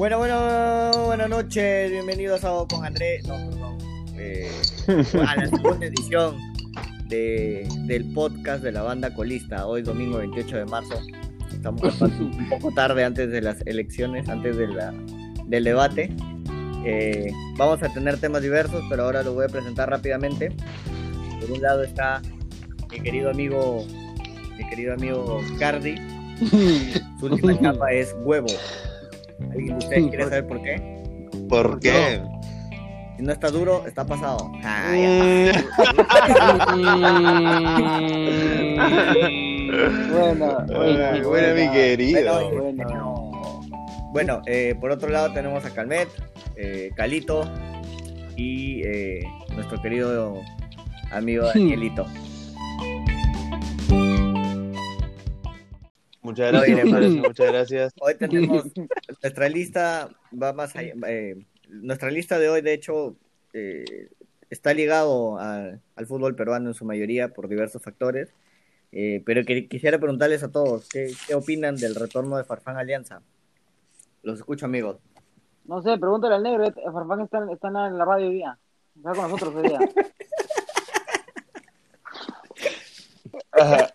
[0.00, 3.22] Bueno, bueno, buenas noches, bienvenidos a con Andrés.
[3.28, 3.76] No, perdón.
[4.16, 4.50] Eh,
[5.28, 6.38] a la segunda edición
[7.08, 10.94] de, del podcast de la banda colista, hoy domingo 28 de marzo.
[11.52, 14.90] Estamos un poco tarde antes de las elecciones, antes de la,
[15.44, 16.10] del debate.
[16.86, 20.50] Eh, vamos a tener temas diversos, pero ahora lo voy a presentar rápidamente.
[21.42, 22.22] Por un lado está
[22.90, 23.84] mi querido amigo,
[24.56, 25.96] mi querido amigo Cardi.
[27.20, 28.48] Su última etapa es huevo.
[29.52, 31.02] ¿Alguien de ustedes quiere saber por qué?
[31.48, 32.22] ¿Por qué?
[33.16, 34.50] Si no está duro, está pasado.
[34.64, 34.92] Ah,
[40.10, 42.50] Buena, buena, Buena, mi querido.
[42.50, 43.30] Bueno, Bueno.
[44.12, 46.08] Bueno, eh, por otro lado tenemos a Calmet,
[46.56, 47.48] eh, Calito
[48.36, 49.22] y eh,
[49.54, 50.34] nuestro querido
[51.12, 52.06] amigo Danielito.
[56.22, 57.92] Muchas gracias, Oye, Marcio, muchas gracias.
[58.00, 58.64] Hoy tenemos
[59.22, 63.16] nuestra lista, va más allá, eh, nuestra lista de hoy de hecho
[63.52, 64.08] eh,
[64.50, 68.34] está ligado a- al fútbol peruano en su mayoría por diversos factores,
[68.92, 73.22] eh, pero que- quisiera preguntarles a todos, ¿qué, qué opinan del retorno de Farfán Alianza?
[74.22, 74.98] Los escucho amigos.
[75.64, 76.64] No sé, pregúntale al negro.
[76.66, 78.58] eh, Farfán está, está en la radio hoy día.
[78.96, 79.78] Está con nosotros hoy día.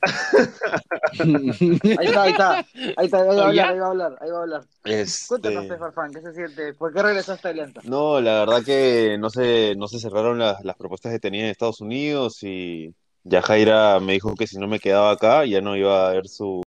[1.99, 2.57] Ahí está, ahí está.
[2.97, 4.61] Ahí está, ahí va a hablar, ahí va a hablar, ahí va a hablar.
[4.83, 6.73] Este, Cuéntanos, Farfán, ¿qué se siente?
[6.73, 7.81] ¿Por qué regresaste a Alianza?
[7.83, 11.51] no, la verdad que no se, no se cerraron las, las propuestas que tenía en
[11.51, 12.93] Estados Unidos y
[13.23, 16.27] ya Jaira me dijo que si no me quedaba acá ya no iba a ver
[16.27, 16.61] su...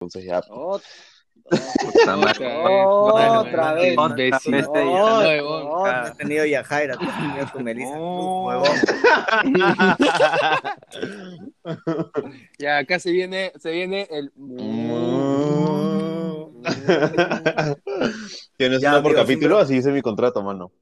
[0.00, 0.40] Entonces ya,
[1.48, 2.46] Puta madre.
[2.88, 3.96] Otra vez.
[3.96, 4.54] Bueno, Imbécil.
[4.54, 8.68] Este, Ot- ya, ot- Tú has tenido Yajaira, tú has tenido tu Melissa, huevón.
[12.58, 14.32] Ya, acá se viene, se viene el.
[18.56, 20.72] Tienes Ya, uno por amigo, capítulo, así dice mi contrato, mano.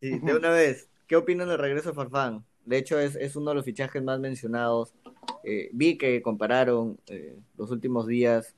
[0.00, 2.44] Sí, de una vez, ¿qué opinan del regreso de Farfán?
[2.64, 4.94] De hecho, es, es uno de los fichajes más mencionados.
[5.42, 8.54] Eh, vi que compararon eh, los últimos días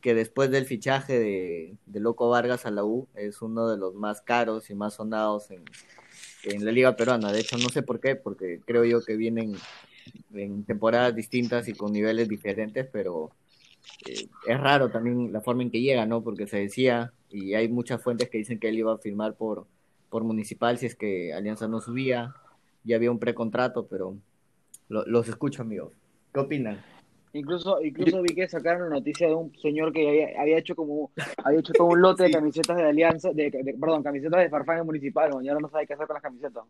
[0.00, 3.94] que después del fichaje de, de Loco Vargas a la U es uno de los
[3.94, 5.64] más caros y más sonados en,
[6.44, 7.32] en la Liga Peruana.
[7.32, 9.54] De hecho, no sé por qué, porque creo yo que vienen
[10.34, 13.30] en temporadas distintas y con niveles diferentes, pero
[14.06, 16.22] eh, es raro también la forma en que llega, ¿no?
[16.22, 19.66] Porque se decía, y hay muchas fuentes que dicen que él iba a firmar por,
[20.10, 22.34] por Municipal si es que Alianza no subía,
[22.84, 24.16] ya había un precontrato, pero
[24.88, 25.92] lo- los escucho, amigos.
[26.32, 26.82] ¿Qué opinan?
[27.32, 31.10] Incluso, incluso vi que sacaron la noticia de un señor que había, había hecho como
[31.44, 34.78] había hecho como un lote de camisetas de Alianza, de, de- perdón, camisetas de Farfán
[34.78, 36.64] en Municipal, y ahora no sabe qué hacer con las camisetas.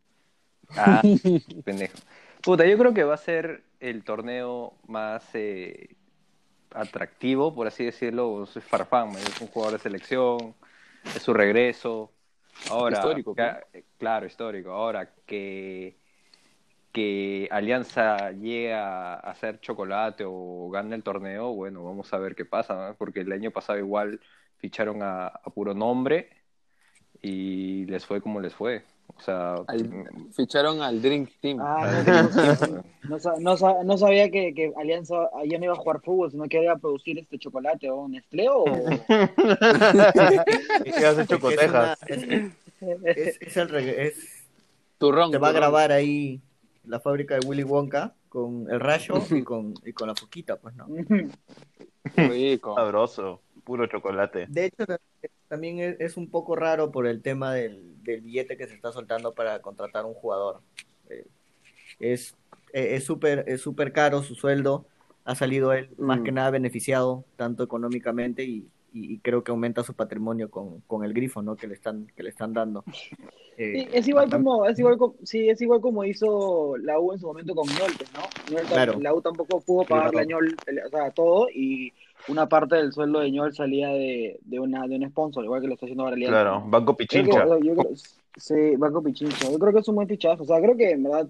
[0.76, 1.02] Ah,
[1.64, 1.98] pendejo.
[2.42, 5.88] Puta, yo creo que va a ser el torneo más eh,
[6.70, 8.44] atractivo, por así decirlo.
[8.44, 10.54] Es Farfán, es un jugador de selección,
[11.14, 12.12] es su regreso.
[12.70, 13.34] Ahora, Histórico,
[13.98, 14.72] claro, histórico.
[14.72, 15.96] Ahora que,
[16.98, 22.44] que Alianza llegue a hacer chocolate o gane el torneo, bueno, vamos a ver qué
[22.44, 22.96] pasa, ¿no?
[22.96, 24.20] Porque el año pasado igual
[24.56, 26.28] ficharon a, a puro nombre
[27.22, 28.82] y les fue como les fue.
[29.16, 31.58] O sea, Al- ficharon al Drink Team.
[31.60, 32.02] Ah,
[33.04, 36.60] no, no, no sabía que, que Alianza ya no iba a jugar fútbol, sino que
[36.60, 38.64] iba a producir este chocolate o Nestlé o
[40.84, 41.96] ¿Y qué hace chocotejas?
[42.08, 42.52] Es, una-
[43.10, 44.48] es- es- es el reg- es-
[44.98, 45.30] Turrón.
[45.30, 46.40] te va a grabar ahí
[46.88, 50.74] la fábrica de Willy Wonka con el rayo y con, y con la foquita, pues,
[50.74, 50.86] ¿no?
[52.16, 52.74] Rico.
[52.74, 54.46] Sabroso, puro chocolate.
[54.48, 54.84] De hecho,
[55.48, 58.92] también es, es un poco raro por el tema del, del billete que se está
[58.92, 60.60] soltando para contratar un jugador.
[61.10, 61.26] Eh,
[62.00, 62.34] es
[62.72, 64.86] eh, es súper es súper caro su sueldo.
[65.24, 66.24] Ha salido él más Mm.
[66.24, 68.66] que nada beneficiado, tanto económicamente y,
[68.98, 71.56] y- y creo que aumenta su patrimonio con, con el grifo, ¿no?
[71.56, 72.84] Que le están, que le están dando.
[73.56, 76.98] Eh, Sí, es igual bastante- como, es igual como, sí, es igual como hizo la
[77.00, 78.54] U en su momento con Ñol, ¿no?
[78.56, 78.98] Ñol Claro.
[79.00, 81.92] La U tampoco pudo pagarle a Ñol, el- o sea, todo, y
[82.28, 85.68] una parte del sueldo de Ñol salía de, de una, de un sponsor, igual que
[85.68, 86.16] lo está haciendo ahora.
[86.16, 87.44] Claro, Banco Creo que- Pichincha.
[87.62, 87.90] yo creo-
[88.36, 89.50] sí, Banco Pichincha.
[89.50, 90.42] Yo creo que es un buen fichaje.
[90.42, 91.28] O sea, creo que en verdad,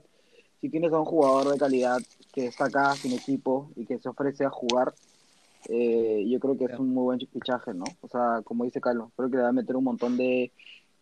[0.60, 1.98] si tienes a un jugador de calidad
[2.32, 4.93] que está acá sin equipo y que se ofrece a jugar,
[5.69, 7.85] eh, yo creo que es un muy buen fichaje, ¿no?
[8.00, 10.50] O sea, como dice Carlos, creo que le va a meter un montón de.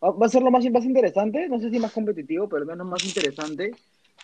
[0.03, 2.87] Va a ser lo más, más interesante, no sé si más competitivo, pero al menos
[2.87, 3.71] más interesante.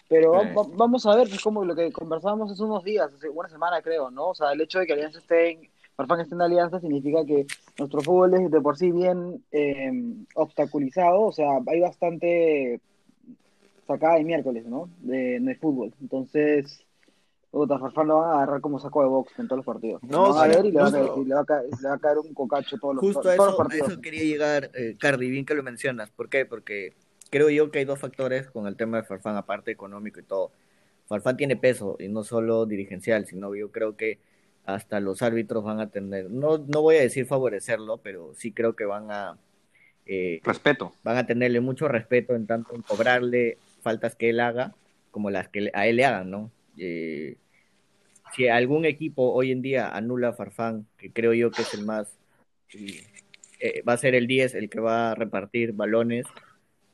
[0.09, 0.49] Pero Sí.
[0.55, 3.81] va- vamos a ver, es como lo que conversábamos hace unos días, hace una semana
[3.81, 4.29] creo, ¿no?
[4.31, 5.61] O sea, el hecho de que Alianza esté en,
[5.97, 7.47] Farfán esté en Alianza significa que
[7.79, 9.91] nuestro fútbol es de por sí bien eh,
[10.35, 12.81] obstaculizado, o sea, hay bastante
[13.87, 14.89] sacada de miércoles, ¿no?
[15.00, 15.93] De, de fútbol.
[16.00, 16.81] Entonces,
[17.52, 20.02] Puta, Farfán lo van a agarrar como saco de box en todos los partidos.
[20.02, 21.64] No, Lo van a ver y le, van a, justo- y le va a caer,
[21.82, 23.88] le va a caer un cocacho todos los, Justo a todos eso, los partidos.
[23.90, 26.10] eso quería llegar, eh, Cardi, bien que lo mencionas.
[26.10, 26.46] ¿Por qué?
[26.46, 26.94] Porque
[27.31, 30.50] creo yo que hay dos factores con el tema de Farfán, aparte económico y todo.
[31.08, 34.19] Farfán tiene peso, y no solo dirigencial, sino yo creo que
[34.64, 38.75] hasta los árbitros van a tener, no, no voy a decir favorecerlo, pero sí creo
[38.76, 39.37] que van a,
[40.06, 40.93] eh, Respeto.
[41.05, 44.72] van a tenerle mucho respeto en tanto en cobrarle faltas que él haga
[45.10, 46.50] como las que le- a él le hagan, ¿no?
[46.78, 47.37] Eh,
[48.32, 51.84] si algún equipo hoy en día anula a Farfán, que creo yo que es el
[51.84, 52.19] más,
[53.61, 56.26] eh, va a ser el 10 el que va a repartir balones,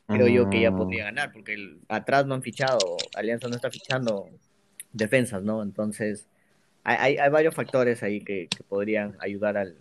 [0.07, 0.77] creo yo que ya Mm.
[0.77, 4.29] podría ganar, porque el- atrás no han fichado, Alianza no está fichando
[4.93, 5.63] defensas, ¿no?
[5.63, 6.27] Entonces,
[6.83, 9.77] hay, hay, varios factores ahí que, que podrían ayudar al,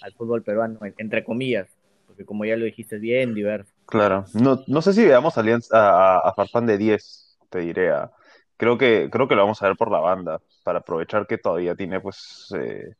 [0.00, 1.68] al fútbol peruano, en- entre comillas,
[2.06, 3.72] porque como ya lo dijiste, es bien diverso.
[3.86, 7.90] Claro, no, no sé si veamos alianza, a, a- a Farfán de 10, te diré.
[7.90, 8.10] ah.
[8.56, 11.74] Creo que, creo que lo vamos a ver por la banda, para aprovechar que todavía
[11.74, 12.94] tiene, pues, eh,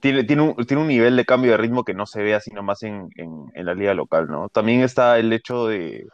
[0.00, 2.50] tiene, tiene un, tiene un nivel de cambio de ritmo que no se ve así
[2.50, 4.48] nomás en, en, en la liga local, ¿no?
[4.48, 6.06] También está el hecho de,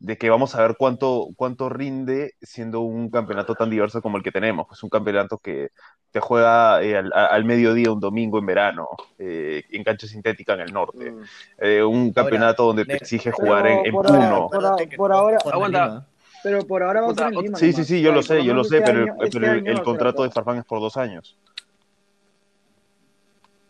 [0.00, 4.22] de que vamos a ver cuánto, cuánto rinde siendo un campeonato tan diverso como el
[4.24, 4.66] que tenemos.
[4.68, 5.68] Pues un campeonato que
[6.10, 8.88] te juega eh, al, a- al mediodía un domingo en verano,
[9.18, 11.12] eh, en cancha sintética en el norte.
[11.12, 11.22] Mm.
[11.58, 14.18] Eh, un campeonato donde te exige jugar en, en por Puno.
[14.20, 15.38] ahora- por ahora- por ahora-
[15.84, 16.06] Aguanta.
[16.42, 17.58] Pero por ahora va a ser en Puta, Lima.
[17.58, 19.82] Sí, sí, sí, yo lo sé, yo lo sé, este pero, el- este pero el,
[19.82, 20.30] contrato de.
[20.30, 21.36] Farfán es por dos años.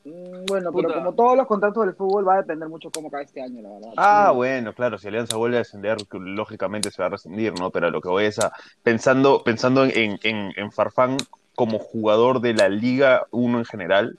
[0.05, 0.95] Mm, Bueno, pero Puta.
[0.95, 3.71] como todos los contratos del fútbol va a depender mucho cómo cae este año, la
[3.71, 3.93] verdad.
[3.97, 4.37] Ah, Sí.
[4.37, 7.71] bueno, claro, si Alianza vuelve a descender, que lógicamente se va a rescindir, ¿no?
[7.71, 8.53] Pero a lo que voy es a,
[8.83, 11.19] pensando, pensando en, en, en Farfán
[11.55, 14.19] como jugador de la Liga 1 en general,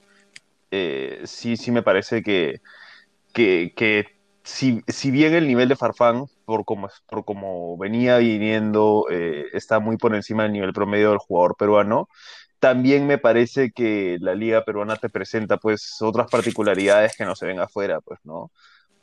[0.72, 2.62] eh, sí, sí me parece que,
[3.34, 4.08] que, que
[4.44, 9.80] si, si bien el nivel de Farfán, por como, por como venía viniendo, eh, está
[9.80, 12.08] muy por encima del nivel promedio del jugador peruano,
[12.60, 17.46] también me parece que la liga peruana te presenta pues otras particularidades que no se
[17.46, 18.52] ven afuera, pues, ¿no?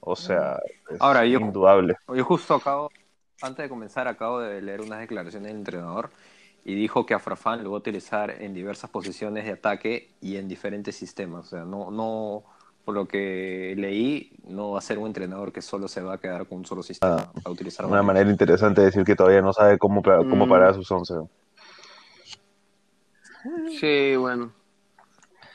[0.00, 0.58] O sea,
[0.90, 1.94] es Ahora, yo- indudable.
[2.14, 2.90] Yo justo acabo,
[3.42, 6.10] antes de comenzar, acabo de leer unas declaraciones del entrenador
[6.64, 10.36] y dijo que a Farfán lo va a utilizar en diversas posiciones de ataque y
[10.36, 11.46] en diferentes sistemas.
[11.46, 12.44] O sea, no, no,
[12.90, 16.18] por lo que leí, no va a ser un entrenador que solo se va a
[16.18, 17.16] quedar con un solo sistema.
[17.16, 20.48] va a utilizar Una manera interesante de decir que todavía no sabe cómo, cómo Mm.
[20.48, 21.14] parar a sus once.
[23.78, 24.52] Sí, bueno.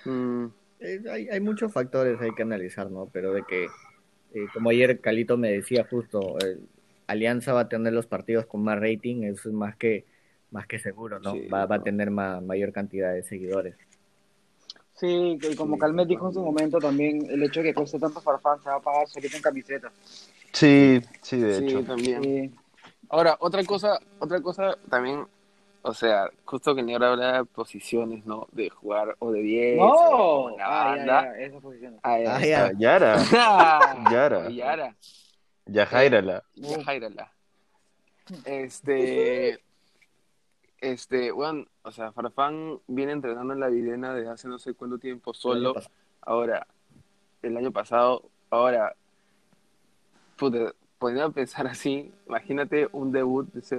[0.05, 0.45] Mm,
[0.79, 3.09] Eh, hay, hay muchos factores hay que analizar, ¿no?
[3.11, 6.57] Pero de que, eh, como ayer Calito me decía justo, eh,
[7.07, 10.05] Alianza va a tener los partidos con más rating, eso es más que,
[10.51, 11.31] más que seguro, ¿no?
[11.31, 13.75] Sí, va, va a tener ma- mayor cantidad de seguidores.
[14.95, 17.99] Sí, y como Sí, Calmet dijo en su momento también, el hecho de que cueste
[17.99, 19.91] tanto Farfán se va a pagar solito en camiseta.
[20.53, 21.83] Sí, sí, de sí, hecho.
[21.83, 22.23] también.
[22.23, 22.51] Sí.
[23.09, 25.27] Ahora, otra cosa, otra cosa también,
[25.81, 28.47] o sea, justo que Negro habla de posiciones, ¿no?
[28.51, 31.23] De jugar o de 10 o No, la ah, ya, banda.
[31.37, 31.99] ya, esas posiciones.
[32.01, 32.35] Ah, ya.
[32.35, 32.65] Ah, ya.
[32.65, 34.49] Ah, Yara, Yara.
[34.49, 34.95] Yara.
[35.65, 36.43] ya Jairala.
[36.55, 37.31] Ya, Jairala.
[38.45, 39.59] Este,
[40.91, 44.97] este, bueno, o sea, Farfán viene entrenando en la Videna desde hace no sé cuánto
[44.97, 45.73] tiempo solo.
[46.21, 46.65] Ahora,
[47.41, 48.95] el año pasado, ahora,
[50.37, 53.77] puta, poniendo a pensar así, imagínate un debut de ese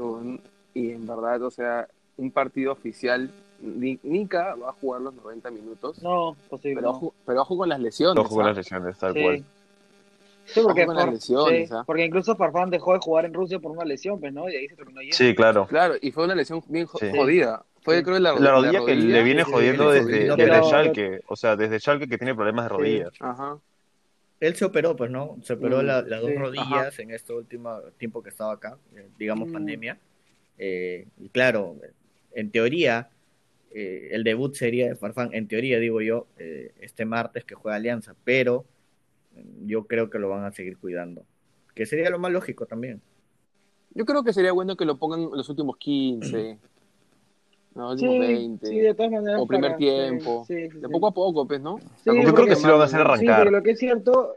[0.74, 5.50] y en verdad, o sea, un partido oficial, Ni- Nika va a jugar los 90
[5.50, 6.74] minutos, No, posible.
[6.76, 6.96] pero, no.
[6.98, 8.22] ojo, pero ojo con las lesiones.
[8.22, 8.48] Ojo con ¿ah?
[8.48, 9.22] las lesiones, tal Sí.
[9.22, 9.44] cual.
[10.46, 11.82] Sí, porque, Ojo con las Far- lesiones, sí, ¿ah?
[11.86, 14.48] porque incluso Farfán dejó de jugar en Rusia por una lesión, pues, ¿no?
[14.48, 15.16] Y ahí se terminó yendo.
[15.16, 15.66] Sí, claro.
[15.66, 17.10] Claro, y fue una lesión bien jo- Sí.
[17.14, 17.64] jodida.
[17.82, 18.04] Fue, Sí.
[18.04, 21.20] creo, la, La rodilla que le viene sí, jodiendo sí, desde, sí, desde pero- Schalke.
[21.28, 22.76] O sea, desde Schalke que tiene problemas de Sí.
[22.76, 23.12] rodillas.
[23.20, 23.58] Ajá.
[24.40, 25.36] Él se operó, pues, ¿no?
[25.42, 28.76] Se operó Mm, la- las dos sí, rodillas en este último tiempo que estaba acá,
[28.96, 29.52] eh, digamos Mm.
[29.52, 29.98] pandemia.
[30.58, 31.76] Eh, y claro,
[32.34, 33.08] en teoría,
[33.74, 37.76] eh, el debut sería de Farfán, en teoría, digo yo, eh, este martes que juega
[37.76, 38.64] Alianza, pero
[39.64, 41.24] yo creo que lo van a seguir cuidando.
[41.74, 43.00] Que sería lo más lógico también.
[43.94, 46.58] Yo creo que sería bueno que lo pongan los últimos 15,
[47.74, 49.40] los Sí, últimos 20, sí, de todas maneras.
[49.40, 50.44] o primer para- tiempo.
[50.46, 50.92] sí, sí, sí, de sí.
[50.92, 51.78] poco a poco, pues, ¿no?
[52.02, 53.36] Sí, Yo creo que sí lo van a hacer Sí, arrancar.
[53.38, 54.36] porque lo que es cierto,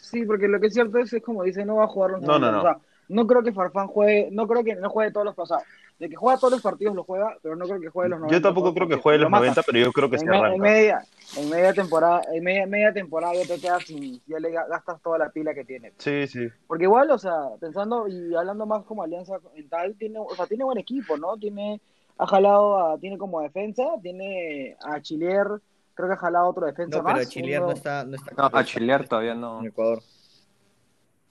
[0.00, 2.22] sí, porque lo que es cierto es, es como dice, no va a jugar los
[2.22, 2.58] No, no, 90, no.
[2.58, 5.64] o sea, no creo que Farfán juegue, no creo que no juegue todos los pasados.
[5.98, 8.36] De que juega todos los partidos lo juega, pero no creo que juegue los 90.
[8.36, 9.42] Yo tampoco creo que juegue lo los mata.
[9.44, 11.04] 90, pero yo creo que en, se en media,
[11.36, 15.00] en media temporada, en media, media temporada ya te quedas sin, ya le ga- gastas
[15.00, 15.92] toda la pila que tiene.
[15.98, 16.48] Sí, sí.
[16.66, 20.46] Porque igual, o sea, pensando y hablando más como alianza en tal, tiene, o sea,
[20.48, 21.36] tiene buen equipo, ¿no?
[21.36, 21.80] Tiene,
[22.18, 25.46] ha jalado a, tiene como defensa, tiene a Chilier,
[25.94, 27.14] creo que ha jalado otro defensa No, más.
[27.14, 29.60] pero Chilier uno- no está, no está No, a chilear todavía no.
[29.60, 30.00] en Ecuador.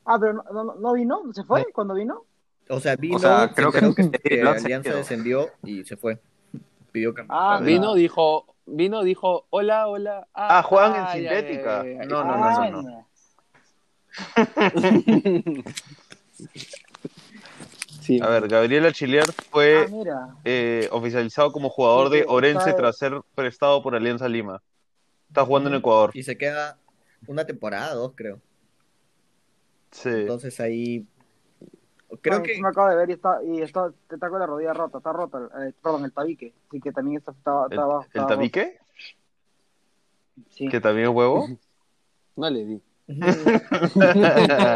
[0.06, 1.66] Ah, pero no, no, no vino, ¿se fue?
[1.74, 2.24] ¿Cuándo vino?
[2.70, 6.20] O sea, vino, O sea, se creo que- que, que Alianza descendió y se fue.
[6.92, 7.36] pidió cambio.
[7.36, 7.60] Ah.
[7.62, 10.28] Vino, dijo, vino, dijo, hola, hola.
[10.34, 11.84] Ah, juegan en sintética.
[11.84, 12.06] ya, ya, ya.
[12.06, 12.90] No, no, no, Ah, no, no.
[12.90, 13.08] no.
[18.02, 18.20] Sí.
[18.22, 23.22] A ver, Gabriel Achillier fue Ah, eh, oficializado como jugador Sí, de Orense tras ser
[23.34, 24.62] prestado por Alianza Lima.
[25.30, 26.12] Está jugando en Ecuador.
[26.14, 26.78] Y se queda
[27.28, 28.40] una temporada, dos, creo.
[29.92, 30.10] Sí.
[30.10, 31.06] Entonces ahí.
[32.22, 32.62] Creo Ah, que.
[32.62, 35.50] me acabo de ver y está, y está, está con la rodilla rota, está rota,
[35.62, 38.78] eh, perdón, el tabique, así que también está, está, ¿El, está, el tabique?
[40.50, 40.68] Sí.
[40.70, 41.48] ¿Que también es huevo?
[42.36, 42.82] No le di.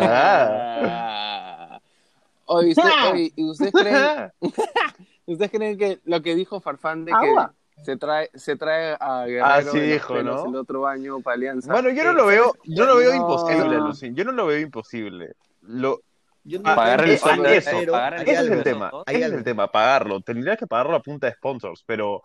[0.10, 1.80] Ah.
[2.50, 4.32] Oye, usted- oye, ¿y ustedes creen,
[5.26, 7.54] ¿ustedes creen que lo que dijo Farfán de que Agua.
[7.84, 10.46] se trae, se trae a Guerrero Ah, sí de los dijo, ¿no?
[10.46, 11.74] el otro año para Alianza?
[11.74, 13.18] Bueno, yo no lo veo, yo no lo veo No.
[13.18, 14.16] imposible, Lucín.
[14.16, 15.36] Yo no lo veo imposible.
[15.64, 16.00] Lo,
[16.48, 18.90] Yo Ah, pagar el sueldo, eso, pero pagar el ese es algo, el tema.
[18.92, 19.04] ¿no?
[19.06, 20.22] Ese es el tema, pagarlo.
[20.22, 22.24] Tendrías que pagarlo a punta de sponsors, pero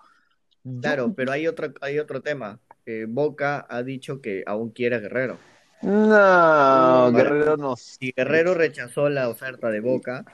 [0.81, 2.61] Claro, pero hay otro, hay otro tema.
[2.87, 5.39] Eh, Boca ha dicho que aún quiere a Guerrero.
[5.83, 7.77] no, Guerrero no.
[7.77, 10.25] Si Guerrero rechazó la oferta de Boca,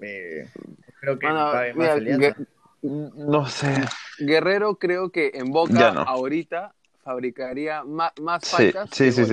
[0.00, 0.48] eh,
[1.00, 2.36] creo que Bueno, pague más mira,
[2.82, 3.74] No sé.
[4.18, 6.00] Guerrero creo que en Boca no.
[6.02, 9.24] ahorita fabricaría más, más Sí, faltas sí, sí,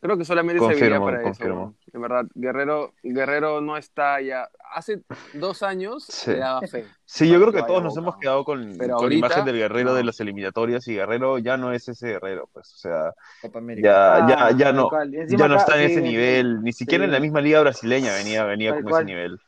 [0.00, 1.74] creo que solamente Confirmo, serviría para confirmo.
[1.78, 1.90] eso.
[1.96, 4.48] En verdad, Guerrero, Guerrero no está ya.
[4.74, 5.02] Hace
[5.34, 6.34] dos años Sí.
[6.34, 6.86] daba fe.
[7.04, 8.00] Sí, yo creo que todos nos Boca.
[8.02, 9.94] hemos quedado con, Pero con la imagen del Guerrero no.
[9.96, 13.88] de las eliminatorias y Guerrero ya no es ese Guerrero, pues, o sea, Copa América.
[13.88, 17.02] ya, Ah, ya, ya no, ya no acá- está en ese sí, nivel, ni siquiera
[17.04, 17.06] sí.
[17.06, 19.38] en la misma liga brasileña venía, venía con ese nivel.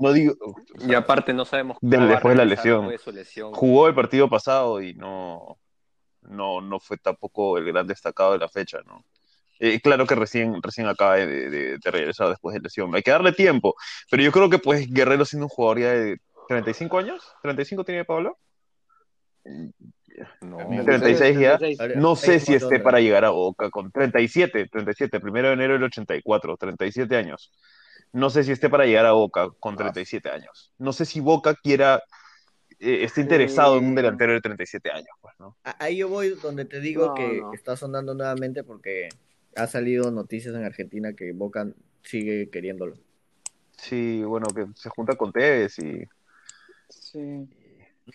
[0.00, 0.34] No digo,
[0.86, 2.88] Y aparte no sabemos a después de la lesión.
[2.88, 3.52] de su lesión.
[3.52, 5.58] jugó el partido pasado y no,
[6.22, 9.04] no, no fue tampoco el gran destacado de la fecha, ¿no?
[9.60, 12.94] Eh, claro que recién, recién acaba de, de- de regresar después de lesión.
[12.94, 13.74] Hay que darle tiempo,
[14.10, 18.04] pero yo creo que pues Guerrero siendo un jugador ya de 35 años, ¿35 tiene
[18.04, 18.38] Pablo?
[20.40, 20.58] No.
[20.84, 21.58] 36 ya.
[21.58, 21.80] 36.
[21.80, 25.74] Ahora, No sé si esté para llegar a Boca con 37, 37, primero de enero
[25.74, 27.52] del 84, 37 años.
[28.12, 30.72] No sé si esté para llegar a Boca con 37 años.
[30.78, 32.02] No sé si Boca quiera,
[32.80, 33.96] eh, esté interesado en un Sí.
[33.96, 35.56] delantero de 37 años, pues, ¿no?
[35.78, 37.52] Ahí yo voy donde te digo No, que no.
[37.52, 39.08] está sonando nuevamente porque
[39.58, 41.66] ha salido noticias en Argentina que Boca
[42.02, 42.94] sigue queriéndolo.
[43.76, 46.04] Sí, bueno, que se junta con Tevez y...
[46.88, 47.48] Sí.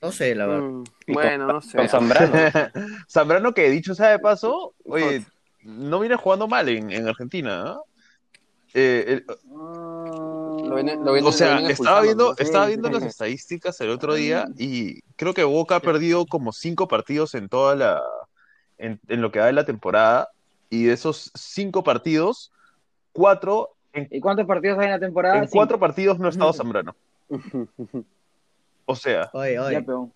[0.01, 0.67] No sé, la verdad.
[0.67, 1.77] Mm, bueno, no sé.
[1.77, 2.33] Con Zambrano.
[3.09, 5.23] Zambrano, que dicho sea de paso, oye,
[5.61, 7.83] no viene jugando mal en, en Argentina, ¿no?
[8.73, 12.93] Eh, el- Lo viene- lo viene- o sea, estaba viendo, estaba viendo sí.
[12.95, 17.49] las estadísticas el otro día y creo que Boca ha perdido como cinco partidos en
[17.49, 18.01] toda la,
[18.79, 20.29] en, en lo que va de la temporada
[20.73, 22.51] y de esos cinco partidos,
[23.11, 25.37] cuatro, en, ¿Y cuántos partidos hay en la temporada?
[25.37, 26.95] en cuatro partidos no ha estado Zambrano.
[28.85, 30.11] O sea, Oye, Ya, oye, peón.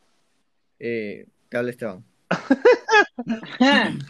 [0.80, 2.04] eh, te habla Esteban.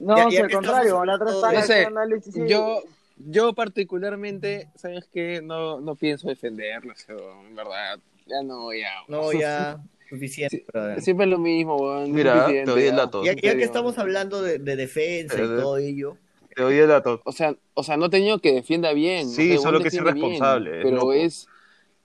[0.00, 2.42] No, Ya- ya al contrario, estamos la otra No sé, análisis, sí.
[2.46, 2.82] Yo,
[3.16, 5.40] yo particularmente, ¿sabes qué?
[5.42, 7.98] No, no pienso defenderlo, en verdad.
[8.26, 8.90] Ya no, ya.
[9.08, 10.64] No, ya, suficiente.
[10.72, 11.00] Brother.
[11.02, 12.12] Siempre es lo mismo, weón.
[12.12, 12.96] Mira, suficiente, te doy el ya.
[12.96, 13.24] dato.
[13.24, 16.16] Ya, ya que estamos hablando de, de defensa y todo ello,
[16.54, 17.20] te doy el dato.
[17.24, 19.28] O sea, o sea, no he tenido que defienda bien.
[19.28, 21.48] Sí, o sea, solo que es bien, irresponsable, es pero es.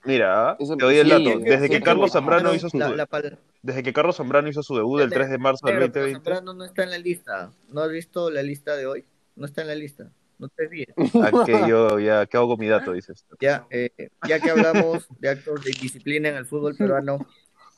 [0.05, 1.29] Mira, te doy el sí, dato.
[1.31, 4.15] es- Desde es que que Carlos Zambrano hizo su, la, la pal- desde que Carlos
[4.15, 6.13] Zambrano hizo su debut el 3 de marzo del Negro, pero 2020.
[6.31, 7.51] Zambrano no está en la lista.
[7.69, 9.05] ¿No has visto la lista de hoy?
[9.35, 10.09] No está en la lista.
[10.37, 10.87] No te desvíes.
[11.21, 13.25] ¿A que yo ya qué hago con mi dato, dices?
[13.41, 13.89] Ya, eh,
[14.25, 17.27] ya que hablamos de actos de disciplina en el fútbol peruano,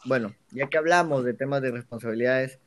[0.05, 2.60] bueno, ya que hablamos de temas de responsabilidades,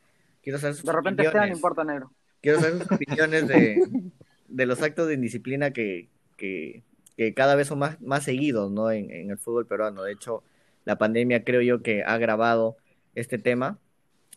[0.42, 1.56] quiero saber sus De repente opiniones.
[1.56, 2.12] importa, negro.
[2.40, 3.82] Quiero saber sus opiniones de,
[4.48, 6.82] de los actos de indisciplina que, que,
[7.16, 8.90] que cada vez son más, más seguidos ¿no?
[8.90, 10.02] en, en el fútbol peruano.
[10.02, 10.42] De hecho,
[10.84, 12.76] la pandemia creo yo que ha agravado
[13.14, 13.78] este tema.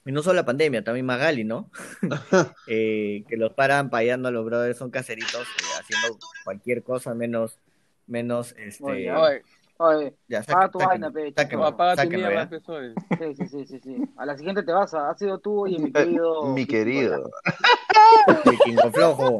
[0.06, 1.70] Y no solo la pandemia, también Magali, ¿no?
[2.68, 7.60] Eh, que los paran payando a los brothers, son caseritos eh, haciendo cualquier cosa menos,
[8.08, 8.84] menos, este...
[8.84, 9.42] Oye, Oye,
[9.80, 13.98] Oye, ya, paga tu vaina, pe, apaga tu mierda, sí, sí, sí, sí, sí.
[14.18, 16.46] A la siguiente te vas, a, ha sido tú y mi querido.
[16.54, 17.30] Mi querido.
[18.46, 19.40] El Kingo Flojo.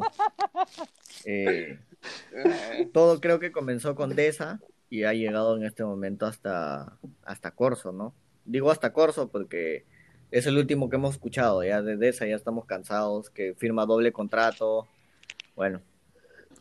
[1.26, 1.80] Eh,
[2.94, 7.92] todo creo que comenzó con Deza y ha llegado en este momento hasta, hasta Corso,
[7.92, 8.14] ¿no?
[8.46, 9.86] Digo hasta Corso porque
[10.32, 14.12] es el último que hemos escuchado, ya de Deza ya estamos cansados, que firma doble
[14.12, 14.88] contrato.
[15.56, 15.82] Bueno,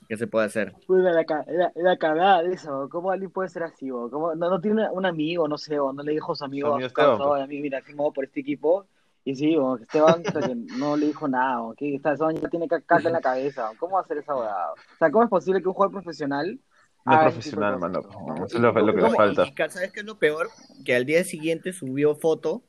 [0.08, 0.74] ¿qué se puede hacer?
[0.88, 3.90] La, ca- la, la cagada de eso, ¿cómo alguien puede ser así?
[3.90, 4.08] bo?
[4.10, 6.76] ¿Cómo, no, no tiene un amigo, no sé, o no le dijo a su amigo,
[6.78, 7.28] Esteban, pues.
[7.28, 8.86] "Oye, amigo, mira, firmado por este equipo,
[9.24, 12.12] y sí, bo, que Esteban o sea, que no le dijo nada, o que esta
[12.12, 13.76] Esteban ya tiene ca- caca en la cabeza, bo.
[13.78, 14.72] ¿cómo va a ser esa abogada?
[14.74, 18.00] O sea, ¿cómo es posible que un jugador profesional No es Ah, profesional, sí, mano.
[18.46, 19.44] Eso es lo, lo que No, le falta.
[19.44, 20.50] y ¿Sabes qué es lo peor?
[20.84, 22.62] Que al día siguiente subió foto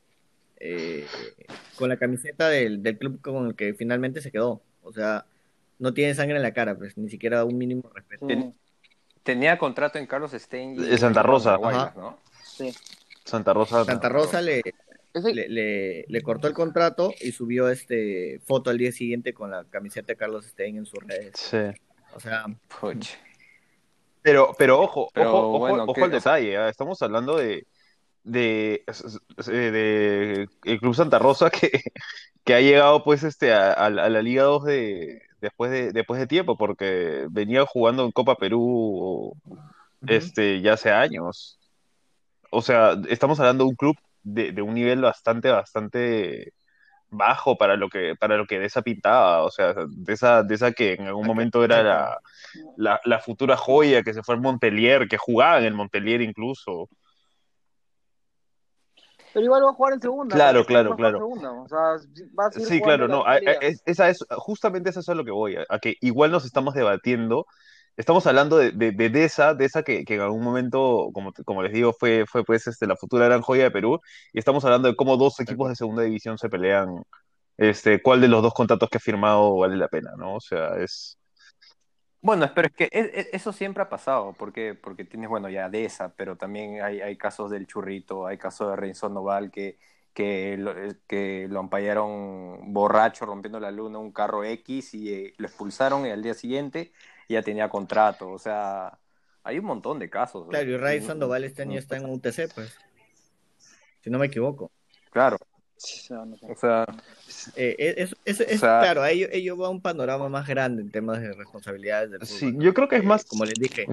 [0.60, 1.34] eh,
[1.76, 4.60] con la camiseta del, del club con el que finalmente se quedó.
[4.82, 5.26] O sea,
[5.78, 8.26] no tiene sangre en la cara, pues ni siquiera un mínimo respeto.
[8.28, 8.52] Sí,
[9.22, 11.58] Tenía contrato en Carlos Stein De Santa Rosa.
[11.96, 12.18] ¿no?
[12.44, 12.72] sí.
[13.24, 13.84] Santa Rosa.
[13.84, 14.62] Santa Rosa le,
[15.12, 19.64] le, le- le cortó el contrato y subió este foto al día siguiente con la
[19.64, 21.32] camiseta de Carlos Stein en sus redes.
[21.34, 21.58] Sí.
[22.14, 22.46] O sea,
[22.80, 23.10] Puch.
[24.22, 26.56] Pero, pero ojo, Pero ojo, ojo, bueno, ojo ¿qué- al detalle.
[26.56, 26.68] ¿ah?
[26.70, 27.66] Estamos hablando de,
[28.24, 28.82] de,
[29.46, 31.70] de, el Club Santa Rosa que,
[32.44, 35.92] que ha llegado pues este a, a la a la Liga 2 de, después de,
[35.92, 39.34] después de tiempo, porque venía jugando en Copa Perú
[40.06, 41.58] este, ya hace años.
[42.50, 46.52] O sea, estamos hablando de un club de, de un nivel bastante, bastante
[47.10, 50.54] bajo para lo que, para lo que de esa pintaba, o sea, de esa, de
[50.54, 52.20] esa que en algún momento era la,
[52.76, 56.88] la, la futura joya que se fue al Montpellier, que jugaba en el Montpellier incluso.
[59.38, 60.34] Pero igual va a jugar en segunda.
[60.36, 61.16] Claro, claro, claro.
[61.18, 61.78] en segunda, O sea,
[62.38, 65.08] va a seguir Sí, claro, no, la a- a- es- esa es, justamente eso es
[65.08, 67.46] a lo que voy, a, a que igual nos estamos debatiendo,
[67.96, 71.32] estamos hablando de, de, de, de esa, de esa que, que en algún momento, como,
[71.44, 74.00] como les digo, fue, fue pues este, la futura gran joya de Perú,
[74.32, 77.02] y estamos hablando de cómo dos equipos de segunda división se pelean,
[77.58, 80.36] este, cuál de los dos contratos que ha firmado vale la pena, ¿no?
[80.36, 81.17] O sea, es...
[82.20, 85.68] Bueno, pero es que e- e- eso siempre ha pasado, porque, porque tienes, bueno, ya
[85.68, 89.78] de esa, pero también hay, hay casos del Churrito, hay casos de Reinson Noval que,
[90.12, 95.34] que, lo, eh, que lo ampallaron borracho rompiendo la luna, un carro X, y eh,
[95.38, 96.92] lo expulsaron y al día siguiente
[97.28, 98.98] ya tenía contrato, o sea,
[99.44, 100.48] hay un montón de casos.
[100.48, 100.76] claro, y.
[100.76, 102.76] Ray Sandoval este año está en UTC, pues.
[104.02, 104.72] Si no me equivoco.
[105.10, 105.38] Claro,
[105.78, 106.86] O sea,
[107.26, 110.46] sea, Eh, es, es- es- O sea- claro, ello, ello va a un panorama más
[110.48, 112.64] grande en temas de responsabilidades del Sí, fútbol.
[112.64, 113.24] yo creo que es Eh, más...
[113.24, 113.86] Como les dije.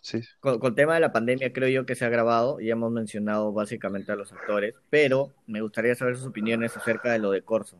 [0.00, 2.72] Sí, con, con el tema de la pandemia creo yo que se ha grabado, ya
[2.72, 7.30] hemos mencionado básicamente a los actores, pero me gustaría saber sus opiniones acerca de lo
[7.30, 7.78] de Corso.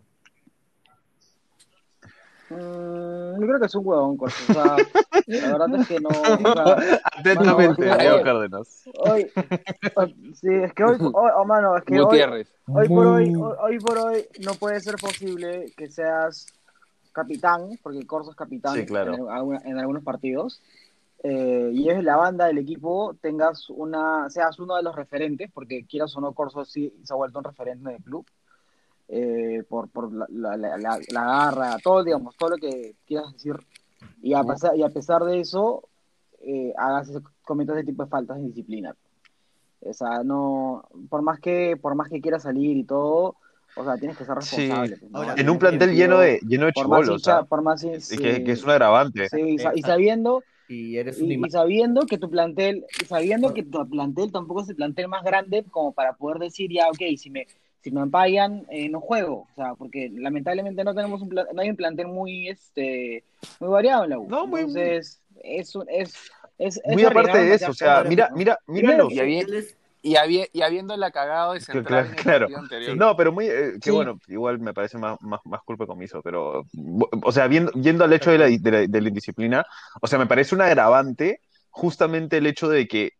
[2.56, 4.52] Mm, yo creo que es un huevón, Corso.
[4.52, 4.76] O sea,
[5.26, 6.08] la verdad es que no.
[6.12, 8.22] O sea, atentamente, Mano, Leo oye.
[8.24, 8.84] Cárdenas.
[8.98, 9.30] hoy,
[10.34, 12.06] sí, es que hoy, hoy oh, mano, es que hoy,
[12.88, 16.46] por hoy, hoy, hoy por hoy no puede ser posible que seas
[17.12, 19.14] capitán, porque Corso es capitán Sí, claro.
[19.64, 20.60] en algunos partidos,
[21.22, 25.84] eh, y es la banda del equipo, tengas una, seas uno de los referentes, porque
[25.86, 28.26] quieras o no, Corso sí se ha vuelto un referente del club,
[29.14, 33.31] eh, por, por la, la, la, la- la garra, todo, digamos, todo lo que quieras
[33.35, 33.55] decir,
[34.22, 35.87] y a, pesar, y a pesar de eso,
[36.40, 38.96] eh, hagas, ese- cometas ese tipo de faltas de disciplina.
[39.81, 43.37] O sea, no, por más que, por más que quieras salir y todo,
[43.75, 44.40] o sea, tienes que ser Sí.
[44.40, 44.96] responsable.
[44.96, 45.18] pues, ¿no?
[45.18, 47.44] Ahora, En un plantel sentido, lleno de, lleno de por más chibolos, hincha- ¿ah?
[47.44, 49.29] por más Y que, sí, que es un agravante.
[49.29, 49.87] sí, y, sa- y Exacto.
[49.88, 54.62] sabiendo, Y eres y, y sabiendo que tu plantel, y sabiendo que tu plantel tampoco
[54.62, 57.46] es el plantel más grande como para poder decir ya, ok, si me,
[57.83, 61.61] si me ampayan, eh, no juego, o sea, porque lamentablemente no tenemos un plan- no
[61.62, 63.25] hay un plantel muy, este,
[63.59, 64.29] muy variado en la U.
[64.29, 66.14] No, muy- Entonces, es, un- es,
[66.59, 70.62] es, es Muy aparte de eso, o sea, mira, mira, mira Y, y, había- y
[70.62, 72.40] habiéndola cagado de central Claro, en el claro.
[72.40, 72.97] partido anterior.
[72.97, 73.90] No, pero muy, eh, que Sí.
[73.90, 76.64] bueno, igual me parece más, más, más culpa comiso, pero,
[77.25, 79.64] o sea, viendo, yendo al hecho de la, de, la, de la indisciplina,
[80.01, 81.40] o sea, me parece un agravante
[81.71, 83.12] justamente el hecho de que,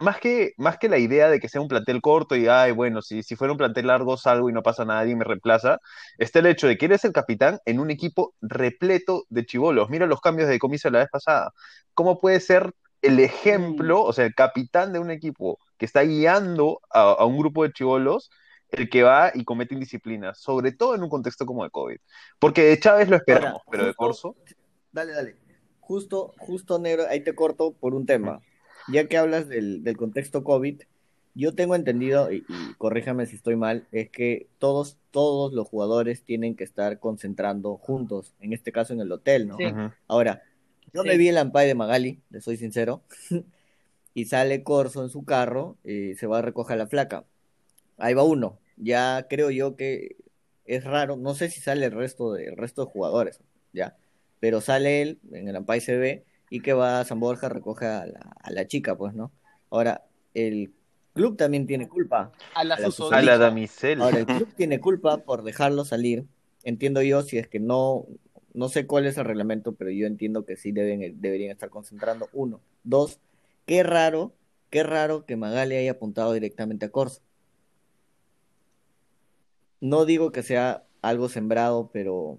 [0.00, 3.02] más que, más que la idea de que sea un plantel corto y, ay, bueno,
[3.02, 5.78] si, si fuera un plantel largo salgo y no pasa nada y me reemplaza,
[6.18, 9.90] está el hecho de que eres el capitán en un equipo repleto de chivolos.
[9.90, 11.52] Mira los cambios de comiso la vez pasada.
[11.94, 16.80] ¿Cómo puede ser el ejemplo, o sea, el capitán de un equipo que está guiando
[16.90, 18.30] a, a un grupo de chivolos,
[18.70, 21.98] el que va y comete indisciplina, sobre todo en un contexto como de COVID.
[22.38, 24.36] Porque de Chávez lo esperamos, Ahora, pero de Corso,
[24.92, 25.36] Dale, dale.
[25.80, 28.40] Justo, justo, negro, ahí te corto por un tema.
[28.88, 30.82] Ya que hablas del, del contexto COVID,
[31.34, 36.22] yo tengo entendido, y, y corríjame si estoy mal, es que todos, todos los jugadores
[36.22, 39.56] tienen que estar concentrando juntos, en este caso en el hotel, ¿no?
[39.58, 39.64] Sí.
[40.08, 40.42] Ahora,
[40.94, 41.08] yo Sí.
[41.08, 43.02] me vi el ampay de Magali, le soy sincero,
[44.14, 47.24] y sale Corso en su carro y se va a recoger a la flaca.
[47.98, 48.58] Ahí va uno.
[48.78, 50.16] Ya creo yo que
[50.64, 53.40] es raro, no sé si sale el resto de, el resto de jugadores,
[53.72, 53.96] ya,
[54.40, 57.86] pero sale él, en el ampay se ve, y que va a San Borja, recoge
[57.86, 59.32] a la, a la chica, pues, ¿no?
[59.70, 60.04] Ahora,
[60.34, 60.72] el
[61.14, 62.32] club también tiene culpa.
[62.54, 63.22] A la a la a susodicha.
[63.22, 64.04] la damisela.
[64.04, 66.24] Ahora, el club tiene culpa por dejarlo salir.
[66.62, 68.06] Entiendo yo, si es que no,
[68.54, 72.28] no sé cuál es el reglamento, pero yo entiendo que sí deben, deberían estar concentrando.
[72.32, 72.60] Uno.
[72.84, 73.18] Dos,
[73.66, 74.32] qué raro,
[74.70, 77.20] qué raro que Magali haya apuntado directamente a Corso.
[79.80, 82.38] No digo que sea algo sembrado, pero,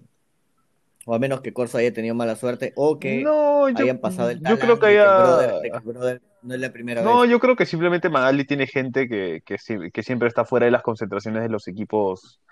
[1.10, 4.28] o a menos que Corso haya tenido mala suerte, o que No, yo, hayan pasado
[4.28, 5.18] el yo talán creo que haya...
[5.18, 7.30] brother- brother no es la primera No, vez.
[7.30, 10.70] yo creo que simplemente Magali tiene gente que, que, sie- que siempre está fuera de
[10.72, 12.42] las concentraciones de los equipos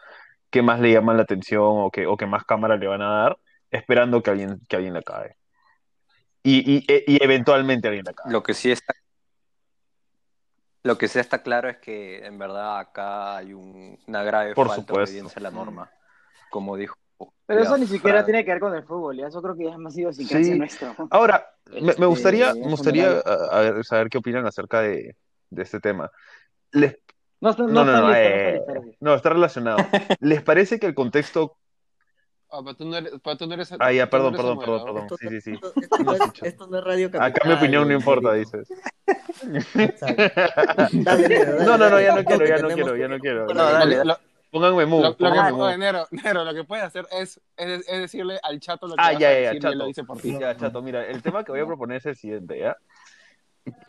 [0.49, 3.09] que más le llaman la atención o que, o que más cámara le van a
[3.11, 3.39] dar,
[3.71, 5.37] esperando que alguien, que alguien la cae.
[6.43, 8.33] Y, y, e- y eventualmente alguien la cae.
[8.33, 8.95] Lo que sí está,
[10.83, 14.69] lo que sí está claro es que en verdad acá hay un- una grave Por
[14.69, 15.91] falta de obediencia a la norma,
[16.49, 16.97] como dijo.
[17.47, 19.71] Pero eso ni siquiera tiene que ver con el fútbol, ya eso creo que ya
[19.71, 20.59] es más idiosincrasia Sí.
[20.59, 20.95] nuestra.
[21.11, 25.15] Ahora, me, me Este, gustaría, me gustaría a- a ver, saber qué opinan acerca de,
[25.51, 26.11] de este tema.
[26.73, 26.99] Les-
[27.41, 29.77] No, está- no, no, no, está no, listo, no eh, está no, está relacionado.
[30.21, 31.57] ¿Les parece que el contexto...
[32.51, 34.37] Ah, pero tú no eres, pero tú no eres- Ah, ya, tú no perdón, eres
[34.41, 35.19] perdón, perdón, Esto, perdón.
[35.19, 35.53] Sí, sí, sí.
[35.55, 38.59] esto- esto no es, esto no es radio Acá mi capital, opinión no importa, Federico.
[38.59, 38.79] dices.
[40.93, 43.19] Dale, Nero, dale, No, no, no, dale, ya no quiero, ya no quiero, ya no
[43.19, 43.45] quiero.
[43.47, 43.97] Bueno, No, dale,
[44.61, 45.79] Lo- Pónganme move, Lo, lo que, pónganme oye.
[45.79, 49.13] Nero, Nero, lo que puedes hacer es, es, es decirle al chato lo que Ah,
[49.13, 49.75] vas ya, a ya, ya, y chato.
[49.75, 50.37] lo dice por ti.
[50.39, 52.77] Ya, chato, mira, el tema que voy a proponer es el siguiente, ¿ya?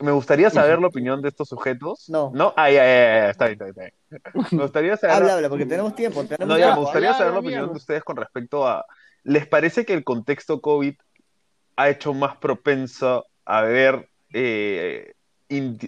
[0.00, 2.08] Me gustaría saber la opinión de estos sujetos.
[2.08, 2.32] No.
[2.34, 2.52] ¿No?
[2.56, 4.46] Ah, ya, ya, ya, está bien, está bien, está bien.
[4.58, 5.16] Me gustaría saber...
[5.16, 6.24] Habla, habla, porque tenemos tiempo.
[6.24, 8.84] Tenemos No, ya, me gustaría habla, saber la opinión de ustedes con respecto a...
[9.22, 10.94] ¿Les parece que el contexto COVID
[11.76, 14.08] ha hecho más propenso a ver...
[14.32, 15.12] eh,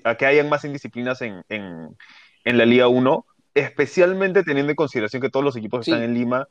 [0.04, 1.96] a que hayan más indisciplinas en, en,
[2.44, 3.26] en la Liga 1?
[3.54, 5.90] Especialmente teniendo en consideración que todos los equipos Sí.
[5.90, 6.48] están en Lima.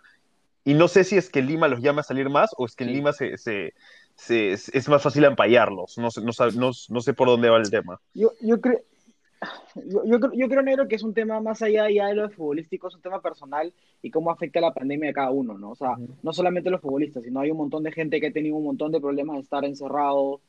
[0.65, 2.83] Y no sé si es que Lima los llama a salir más o es que
[2.83, 2.95] en Sí.
[2.95, 3.73] Lima se, se,
[4.15, 5.97] se- es más fácil empallarlos.
[5.97, 7.99] No sé, no, no, no sé por dónde va el tema.
[8.13, 8.79] Yo, yo creo.
[9.75, 12.23] Yo, yo, creo- yo creo, Negro, que es un tema más allá ya de lo
[12.27, 15.71] de futbolístico, es un tema personal y cómo afecta la pandemia a cada uno, ¿no?
[15.71, 18.57] O sea, no solamente los futbolistas, sino hay un montón de gente que ha tenido
[18.57, 20.41] un montón de problemas de estar encerrado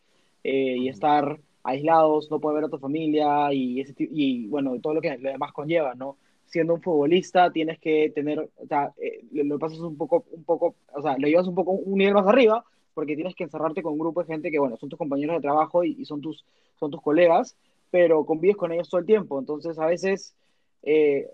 [0.43, 4.95] eh, y estar aislados, no poder ver a tu familia y, ese, y bueno, todo
[4.95, 6.17] lo que lo demás conlleva, ¿no?
[6.51, 10.75] Siendo un futbolista tienes que tener, o sea, eh, lo, pasas un poco, un poco,
[10.93, 13.93] o sea, lo llevas un poco un nivel más arriba porque tienes que encerrarte con
[13.95, 16.45] un grupo de gente que, bueno, son tus compañeros de trabajo y, y son tus,
[16.79, 17.57] son tus colegas,
[17.91, 20.35] pero convives con ellos todo el tiempo, entonces a veces
[20.83, 21.29] eh,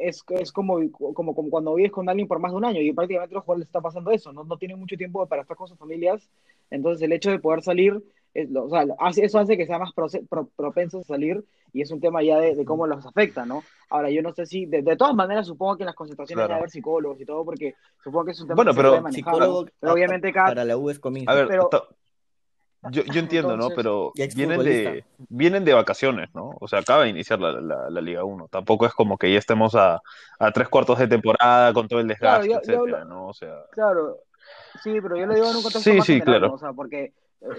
[0.00, 2.92] es, es como, como, como cuando vives con alguien por más de un año y
[2.92, 5.56] prácticamente a los jugadores les está pasando eso, no, no tienen mucho tiempo para estar
[5.56, 6.28] con sus familias,
[6.70, 8.02] entonces el hecho de poder salir,
[8.34, 11.44] es lo- o sea, hace- eso hace que sea más proce- pro- propensos a salir
[11.72, 13.62] y es un tema ya de, de cómo los afecta, ¿no?
[13.90, 16.50] Ahora, yo no sé si, de, de todas maneras, supongo que en las concentraciones Claro.
[16.50, 18.80] va a haber psicólogos y todo, porque supongo que es un tema Bueno, que se
[18.80, 19.38] pero puede manejar, ¿no?
[19.40, 20.48] Psicólogo pero obviamente cada...
[20.48, 21.30] para la U es comienzo.
[21.30, 21.68] A ver, Pero-
[22.90, 23.68] yo, yo entiendo, ¿no?
[23.68, 26.56] Entonces- Pero Y vienen de, vienen de vacaciones, ¿no?
[26.60, 28.48] O sea, acaba de iniciar la, la, la Liga 1.
[28.48, 30.00] Tampoco es como que ya estemos a,
[30.38, 33.26] a tres cuartos de temporada con todo el Claro, desgaste, yo- yo etcétera, hablo- ¿no?
[33.28, 34.16] O sea, Claro,
[34.82, 36.48] sí, pero yo lo digo en un contexto Sí, más sí, general, claro.
[36.48, 36.54] ¿no?
[36.54, 37.12] O sea, porque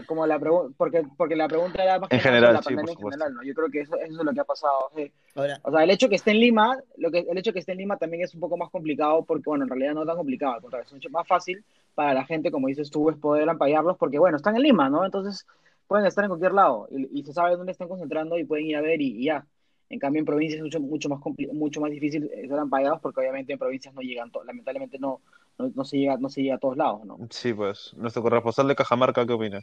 [0.05, 2.93] como la pregu- porque, porque la pregunta era más que En general, la sí, pandemia
[2.95, 3.43] por en general, ¿no?
[3.43, 4.91] Yo creo que eso, eso es lo que ha pasado.
[4.95, 5.11] sí.
[5.35, 7.71] Ahora, O sea, el hecho que esté en Lima, lo que, el hecho que esté
[7.71, 10.17] en Lima también es un poco más complicado porque, bueno, en realidad no es tan
[10.17, 11.63] complicado, al contrario, es mucho más fácil
[11.95, 15.03] para la gente, como dices tú, es poder ampallarlos porque, bueno, están en Lima, ¿no?
[15.03, 15.45] Entonces
[15.87, 18.77] pueden estar en cualquier lado y, y se sabe dónde están concentrando y pueden ir
[18.77, 19.45] a ver y, y ya.
[19.89, 21.19] En cambio, en provincias es mucho, mucho, más,
[21.51, 25.19] mucho más difícil ser ampallados porque obviamente en provincias no llegan, lamentablemente no,
[25.57, 27.17] no, no se llega, no se llega a todos lados, ¿no?
[27.29, 29.61] sí, pues, nuestro corresponsal de Cajamarca, ¿qué opina?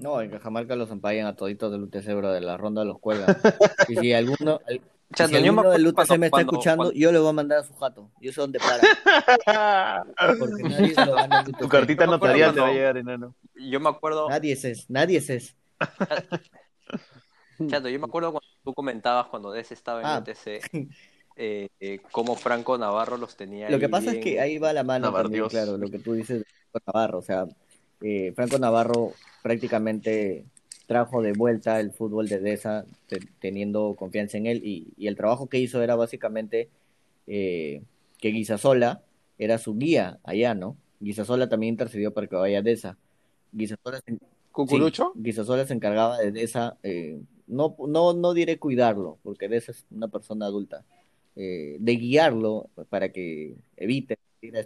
[0.00, 3.26] no, en Cajamarca los empayan a toditos del UTC, bro, de la ronda los cuelgan.
[3.88, 4.60] Y si alguno,
[5.14, 7.18] Chato, si yo me alguno del UTC cuando- me está cuando- escuchando, cuando- yo le
[7.20, 8.10] voy a mandar a su jato.
[8.20, 10.04] Yo sé dónde para.
[10.38, 11.68] Porque nadie se lo gana al Tu UTC.
[11.68, 13.34] cartita notarial te va a llegar, enano.
[13.54, 15.56] Yo me acuerdo, Nadie es es, nadie es es.
[17.68, 20.18] Chato, yo me acuerdo cuando tú comentabas cuando Des estaba en Ah.
[20.18, 20.60] UTC,
[21.36, 24.84] eh, eh, cómo Franco Navarro los tenía Lo que pasa es que ahí va la
[24.84, 25.52] mano Navar también, Dios.
[25.52, 27.18] claro, lo que tú dices de Franco Navarro.
[27.18, 27.46] O sea,
[28.02, 30.44] eh, Franco Navarro prácticamente
[30.86, 35.16] trajo de vuelta el fútbol de Deza, te- teniendo confianza en él, y, y el
[35.16, 36.68] trabajo que hizo era básicamente
[37.26, 37.82] eh,
[38.18, 39.02] que Guisasola
[39.38, 40.76] era su guía allá, ¿no?
[41.00, 42.96] Guisasola también intercedió para que vaya a Deza.
[43.52, 44.18] Guisasola se,
[44.52, 45.12] ¿Cucurucho?
[45.14, 49.84] Sí, Guisasola se encargaba de Deza, eh, no, no, no diré cuidarlo, porque Deza es
[49.90, 50.84] una persona adulta,
[51.36, 54.60] eh, de guiarlo para que evite ir a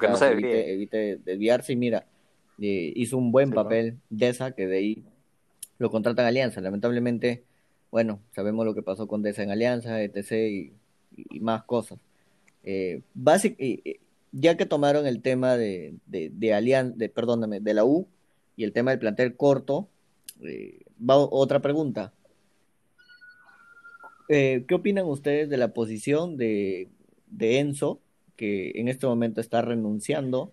[0.00, 2.06] que no se evite, desviarse y mira,
[2.60, 3.62] eh, hizo un buen Sí, ¿no?
[3.62, 5.02] papel Deza, que de ahí
[5.78, 6.60] lo contratan a Alianza.
[6.60, 7.42] Lamentablemente,
[7.90, 10.32] bueno, sabemos lo que pasó con Deza en Alianza, etc.
[10.48, 10.72] y,
[11.16, 11.98] y más cosas.
[12.62, 14.00] Eh, basic- eh, eh,
[14.32, 18.06] ya que tomaron el tema de, de, de Alian- de, perdóname, de la U
[18.56, 19.88] y el tema del plantel corto,
[20.98, 22.12] va otra pregunta.
[24.28, 26.88] Eh, ¿qué opinan ustedes de la posición de,
[27.26, 28.00] de Enzo,
[28.36, 30.52] que en este momento está renunciando,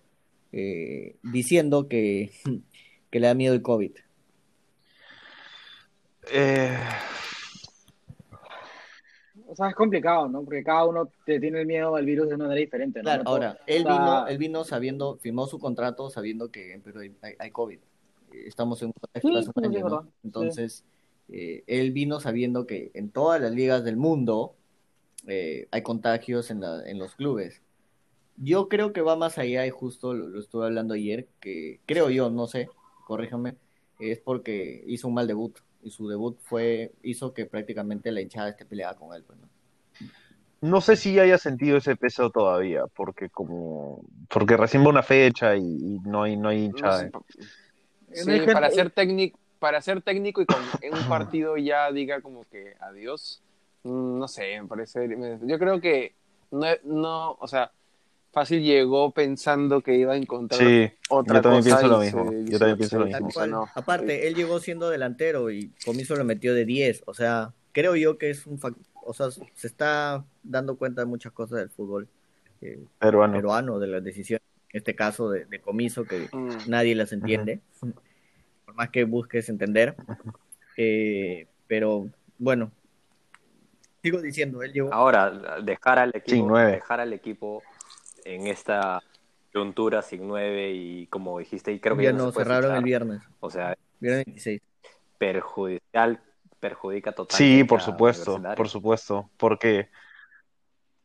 [0.52, 2.32] eh, diciendo que,
[3.12, 3.92] que le da miedo el COVID?
[6.32, 6.78] Eh,
[9.48, 10.44] o sea, es complicado, ¿no?
[10.44, 13.04] Porque cada uno te tiene el miedo al virus de una manera diferente, ¿no?
[13.04, 16.74] Claro, No ahora, él o sea, vino, él vino sabiendo, firmó su contrato sabiendo que
[16.74, 17.02] en Perú
[17.40, 17.80] hay, COVID.
[18.46, 19.80] Estamos en un Sí, sí,
[20.24, 20.52] ¿no?
[20.52, 20.84] sí.
[21.32, 24.56] Eh, él vino sabiendo que en todas las ligas del mundo
[25.28, 27.62] eh, hay contagios en, la- en los clubes.
[28.38, 32.10] Yo creo que va más allá y justo lo, lo estuve hablando ayer, que creo
[32.10, 32.70] yo, no sé,
[33.08, 33.58] corríjame,
[34.00, 38.50] es porque hizo un mal debut y su debut fue hizo que prácticamente la hinchada
[38.50, 39.50] esté peleada con él, pues, ¿no?
[40.62, 45.56] No sé si haya sentido ese peso todavía, porque como porque recién va una fecha
[45.56, 46.92] y, y no hay no hay No hinchada.
[46.92, 47.12] sé,
[48.14, 52.46] Sí, para ser técnico, para ser técnico y con en un partido ya diga como
[52.50, 53.42] que adiós,
[53.84, 56.14] mm, no sé, me parece, me- yo creo que
[56.52, 57.72] no, no, o sea,
[58.32, 62.32] fácil llegó pensando que iba a encontrar Sí, otra yo también cosa pienso lo mismo,
[62.32, 63.28] se- yo también pienso lo se- mismo.
[63.28, 63.52] o sea, cual.
[63.52, 63.68] no.
[63.76, 67.04] Aparte, él llegó siendo delantero y Comiso lo metió de 10.
[67.06, 71.08] O sea, creo yo que es un fac- O sea, se está dando cuenta de
[71.08, 72.08] muchas cosas del fútbol
[72.62, 73.34] eh, Peruano.
[73.34, 74.44] peruano, de las decisiones.
[74.72, 76.70] En este caso de, de Comiso, que Mm.
[76.70, 77.62] nadie las entiende.
[78.70, 79.96] Por más que busques entender.
[80.78, 82.72] Eh, pero bueno,
[84.04, 84.94] sigo diciendo, él llegó.
[84.94, 86.74] Ahora, dejar al equipo, Sin nueve.
[86.74, 87.64] dejar al equipo
[88.26, 89.02] en esta
[89.52, 92.78] coyuntura sin nueve y como dijiste, y creo que ya ya no se cerraron fichar.
[92.78, 93.24] el viernes.
[93.40, 94.62] O sea, Viernes 26.
[95.18, 96.22] perjudicial,
[96.60, 99.90] perjudica totalmente Sí, por supuesto, por supuesto, porque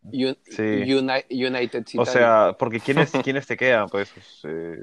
[0.05, 0.62] Un- Sí.
[0.95, 1.85] Uni- United.
[1.97, 3.88] O sea, porque ¿quiénes, ¿quiénes te quedan?
[3.88, 4.12] Pues
[4.45, 4.77] eh,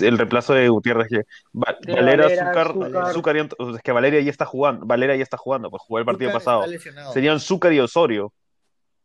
[0.00, 1.08] el reemplazo de Gutiérrez.
[1.54, 3.12] Va- De Valera, Valera, Zúcar, Zúcar.
[3.14, 4.84] Zúcar y- es que Valeria ya está jugando.
[4.86, 7.12] Valeria ya está jugando, pues jugó el partido Zúcar pasado.
[7.12, 8.32] Serían Zúcar y Osorio.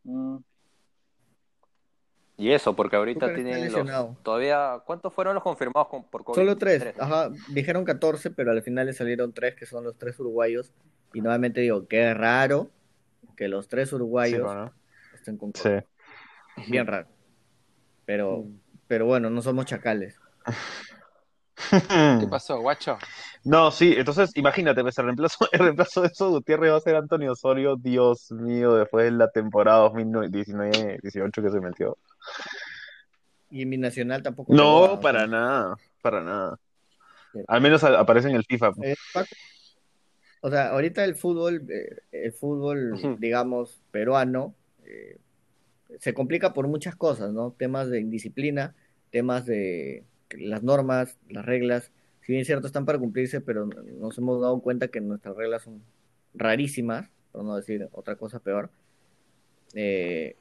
[0.04, 0.38] Mm.
[2.38, 6.36] Y eso, porque ahorita tienen los, todavía, ¿cuántos fueron los confirmados con, por COVID?
[6.40, 10.20] Solo tres, ajá, dijeron 14, pero al final le salieron tres, que son los tres
[10.20, 10.74] uruguayos.
[11.14, 12.72] Y nuevamente digo, qué raro
[13.38, 14.74] que los tres Sí, uruguayos bueno.
[15.22, 15.62] Estén con Sí.
[15.64, 16.70] COVID.
[16.72, 17.08] Bien raro.
[18.06, 18.46] Pero,
[18.88, 20.20] pero bueno, no somos chacales.
[21.70, 22.98] ¿Qué pasó, guacho?
[23.44, 26.96] No, sí, entonces imagínate, pues el reemplazo, el reemplazo de eso Gutiérrez va a ser
[26.96, 31.98] Antonio Osorio, Dios mío, después de la temporada 2019-18 que se metió.
[33.50, 34.54] Y mi nacional tampoco.
[34.54, 36.58] No, para nada, para nada.
[37.34, 38.72] Pero- Al menos a- aparece en el FIFA.
[38.74, 38.90] pues.
[38.90, 39.26] eh,
[40.42, 44.56] o sea, ahorita el fútbol, eh, el fútbol, digamos, peruano,
[44.86, 45.18] eh,
[46.00, 47.52] se complica por muchas cosas, ¿no?
[47.52, 48.76] Temas de indisciplina,
[49.12, 51.92] temas de las normas, las reglas.
[52.22, 55.64] Si bien es cierto, están para cumplirse, pero nos hemos dado cuenta que nuestras reglas
[55.64, 55.82] son
[56.34, 58.70] rarísimas, por no decir otra cosa peor.
[59.74, 60.36] Eh,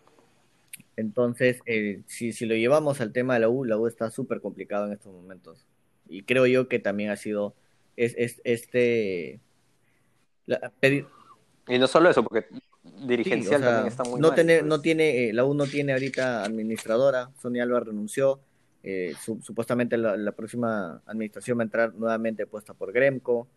[0.96, 4.40] entonces, eh, si, si lo llevamos al tema de la U, la U está súper
[4.40, 5.66] complicado en estos momentos.
[6.08, 7.54] Y creo yo que también ha sido
[7.96, 9.40] es, es- este
[10.80, 11.06] pedir-
[11.68, 12.46] Y no solo eso, porque
[13.20, 14.34] sí, dirigencial o sea, también está muy no mal.
[14.34, 14.64] tener, pues.
[14.64, 18.40] no tiene, eh, la U no tiene ahorita administradora, Sonia Alba renunció,
[18.82, 23.48] eh, su- supuestamente la, la próxima administración va a entrar nuevamente puesta por Gremco,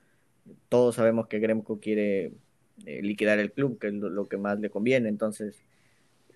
[0.69, 2.33] todos sabemos que Gremco quiere
[2.86, 5.63] eh, liquidar el club, que es lo, lo que más le conviene, entonces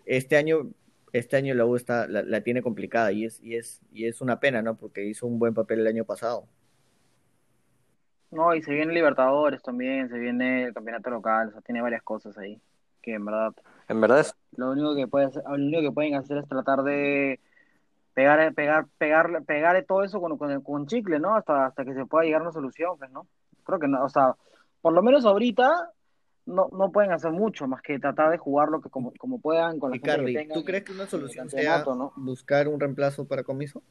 [0.05, 0.71] este año,
[1.13, 4.21] este año la U está, la, la tiene complicada y es, y es, y es
[4.21, 4.77] una pena, ¿no?
[4.77, 6.47] Porque hizo un buen papel el año pasado.
[8.31, 12.03] No, y se viene Libertadores también, se viene el campeonato local, o sea, tiene varias
[12.03, 12.61] cosas ahí.
[13.07, 13.53] Que en verdad,
[13.87, 16.83] En verdad es lo único que puede hacer- lo único que pueden hacer es tratar
[16.83, 17.39] de
[18.13, 21.33] pegar, pegar, pegar, pegar todo eso con, con, con chicle, ¿no?
[21.33, 23.25] Hasta, hasta que se pueda llegar a una solución, pues, ¿no?
[23.63, 24.35] Creo que no, o sea,
[24.81, 25.93] por lo menos ahorita
[26.47, 29.79] no, no pueden hacer mucho más que tratar de jugar lo que como, como puedan
[29.79, 31.85] con la Y gente que Carly, tengan ¿tú crees que una solución sea
[32.17, 33.83] buscar un reemplazo para Comiso?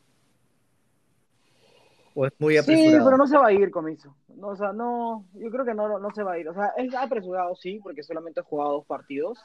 [2.18, 3.05] ¿O es muy Sí, apresurado?
[3.05, 4.16] pero no se va a ir, Comiso.
[4.37, 6.48] No, o sea, no, yo creo que no, no se va a ir.
[6.48, 9.38] O sea, es apresurado, sí, porque solamente ha jugado dos partidos.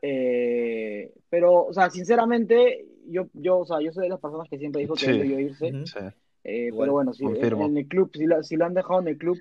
[0.00, 4.58] Eh, pero, o sea, sinceramente, yo, yo, o sea, yo soy de las personas que
[4.58, 5.12] siempre dijo que Sí.
[5.18, 5.70] debió irse.
[5.84, 5.98] Sí.
[6.44, 7.66] Eh, pero bueno, si en, confirmo.
[7.66, 9.38] en el club, si lo, si lo han dejado en el club,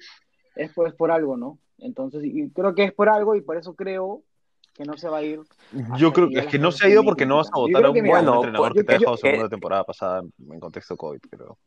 [0.55, 1.57] es por, es por algo, ¿no?
[1.79, 4.21] Entonces, y creo que es por algo y por eso creo
[4.75, 5.39] que no se va a ir.
[5.97, 7.89] Yo creo que es que no se ha ido porque no vas a votar a
[7.89, 10.59] creo un buen Bueno, entrenador que te ha dejado yo- segundo eh, temporada pasada en
[10.59, 11.57] contexto COVID, pero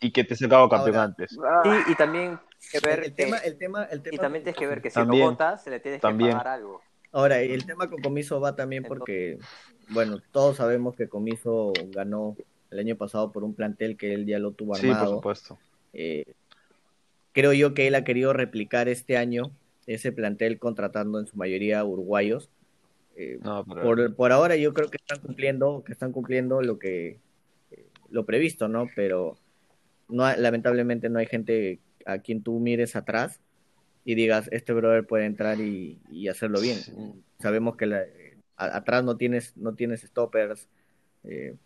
[0.00, 1.38] y que te ha sacado campeón Ahora, antes.
[1.44, 2.38] Ah, Sí, y también
[2.70, 4.90] que ver El, que- tema, el tema, el tema y también tienes que ver que
[4.90, 5.24] si También.
[5.24, 6.30] lo votas, se le tienes También.
[6.30, 6.80] que pagar algo.
[7.12, 9.38] Ahora, el tema con Comiso va también porque,
[9.88, 12.36] bueno, todos sabemos que Comiso ganó
[12.70, 15.14] el año pasado por un plantel que él ya lo tuvo Sí, por armado.
[15.16, 15.58] supuesto.
[15.92, 16.24] Eh,
[17.32, 19.50] creo yo que él ha querido replicar este año
[19.86, 22.50] ese plantel contratando en su mayoría uruguayos.
[23.16, 26.78] Eh, No, pero por, por ahora yo creo que están cumpliendo, que están cumpliendo lo
[26.80, 27.20] que
[27.70, 28.88] eh, lo previsto, ¿no?
[28.96, 29.36] Pero
[30.14, 33.40] no hay- lamentablemente no hay gente a quien tú mires atrás
[34.04, 36.80] y digas, este brother puede entrar y, y hacerlo bien.
[37.40, 38.00] Sabemos que la,
[38.56, 40.68] a- atrás no tienes, no tienes stoppers.
[41.24, 41.56] eh,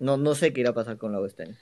[0.00, 1.56] no, no sé qué irá a pasar con la West End.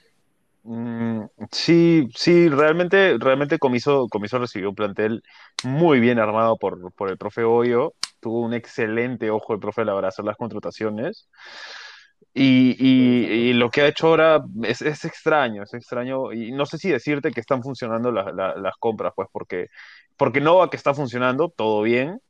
[0.62, 5.22] Mm, sí, sí, realmente, realmente Comiso, Comiso recibió un plantel
[5.64, 7.94] muy bien armado por, por el profe Hoyo.
[8.20, 11.28] Tuvo un excelente ojo el profe a la hora de hacer las contrataciones.
[12.38, 16.32] Y, y- y lo que ha hecho ahora es, es extraño, es extraño.
[16.34, 19.68] Y no sé si decirte que están funcionando la- la- las compras, pues, porque,
[20.18, 22.20] porque Nova que está funcionando, todo bien,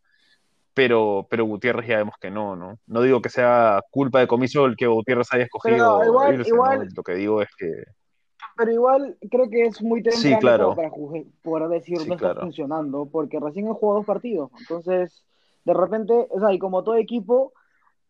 [0.75, 2.79] pero, pero Gutiérrez ya vemos que no, ¿no?
[2.87, 6.79] No digo que sea culpa de Comiso el que Gutiérrez haya escogido igual- irse, igual-
[6.81, 6.85] ¿no?
[6.95, 7.67] Lo que digo es que
[8.57, 10.77] Pero igual creo que es muy temprano Sí, claro.
[10.77, 10.91] para
[11.43, 12.41] poder decir Sí, no está claro.
[12.43, 14.51] funcionando, porque recién han jugado dos partidos.
[14.61, 15.25] Entonces,
[15.65, 17.53] de repente, o sea, y como todo equipo,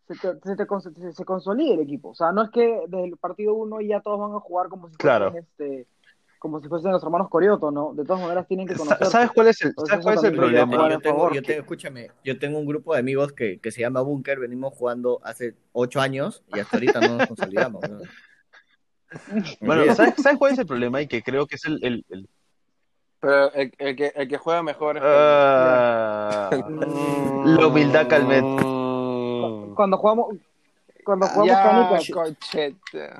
[0.09, 0.67] se, te- se, te
[1.01, 2.11] se- se consolida el equipo.
[2.11, 4.89] O sea, no es que desde el partido uno ya todos van a jugar como
[4.89, 5.33] si Claro.
[5.33, 5.87] fuesen, este,
[6.39, 7.93] como si fuesen los hermanos Corioto, ¿no?
[7.95, 9.07] De todas maneras tienen que conocer.
[9.09, 10.89] ¿Sabes cuál es el, ¿sabes cuál es el problema?
[10.91, 11.35] yo tengo, favor.
[11.35, 14.75] yo tengo, escúchame, yo tengo un grupo de amigos que, que se llama Bunker, venimos
[14.75, 17.89] jugando hace ocho años y hasta ahorita no nos consolidamos.
[17.89, 17.99] ¿no?
[19.61, 21.01] Bueno, ¿sabes, sabes cuál es el problema?
[21.01, 21.79] Y que creo que es el...
[21.83, 22.29] el- el-
[23.21, 26.51] Pero el, el que, el que juega mejor es Ah,
[27.45, 28.45] la humildad Calmet.
[29.77, 29.77] Mm.
[29.77, 30.27] Cuando jugamos,
[31.05, 33.11] cuando jugamos Ya, canicas, cochete.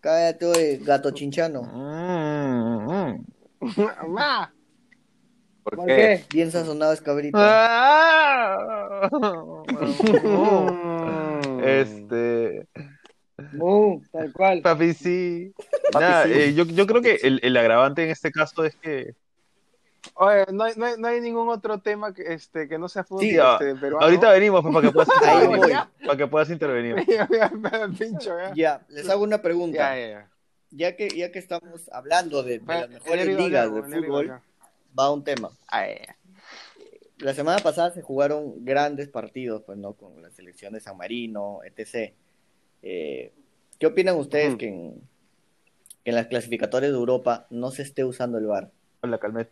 [0.00, 1.62] Cállate, oye, gato chinchano.
[1.62, 3.20] Mm,
[3.60, 4.08] mm.
[4.08, 4.50] Ma.
[5.62, 5.96] ¿Por ¿por qué?
[5.96, 6.24] qué?
[6.34, 7.36] Bien sazonado es cabrito.
[7.40, 9.08] Ah.
[9.12, 9.58] Mm.
[11.64, 12.66] Este,
[13.60, 14.62] Uh, tal cual.
[14.62, 15.52] papi, sí.
[15.92, 16.32] Papi, Nada, sí.
[16.32, 19.14] eh, yo, yo creo que el, el agravante en este caso es que
[20.14, 23.04] Oye, no hay, no, hay, no hay ningún otro tema que, este, que no sea
[23.04, 24.04] fútbol Sí, ah, este, peruano.
[24.04, 25.88] ahorita venimos pues, para que puedas.
[26.06, 26.96] Para que puedas intervenir.
[28.54, 29.78] Ya, les hago una pregunta.
[29.78, 30.30] Ya, ya, ya.
[30.70, 34.40] Ya que, ya que estamos hablando de, de las mejores ligas de fútbol,
[34.98, 35.50] va un tema.
[35.70, 35.86] Ah.
[37.18, 39.94] La semana pasada se jugaron grandes partidos, pues, ¿no?
[39.94, 42.12] Con la selección de San Marino, etc.
[42.82, 43.32] Eh,
[43.78, 44.58] ¿Qué opinan ustedes Ujú.
[44.58, 45.00] que, en,
[46.04, 48.70] que en las clasificatorias de Europa no se esté usando el VAR?
[49.00, 49.48] Hola, Calmet.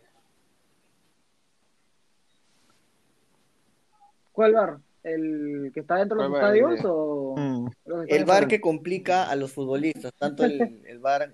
[4.37, 4.77] ¿Cuál bar?
[5.01, 6.55] ¿El que está dentro de los ¿Cuál bar?
[6.55, 7.67] El estadios o Mm.
[7.85, 8.47] los El afuera?
[8.47, 11.33] que complica a los futbolistas, tanto el, el VAR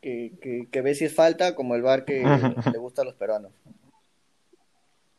[0.00, 2.22] que, que, que ve si es falta como el VAR que
[2.72, 3.50] le gusta a los peruanos.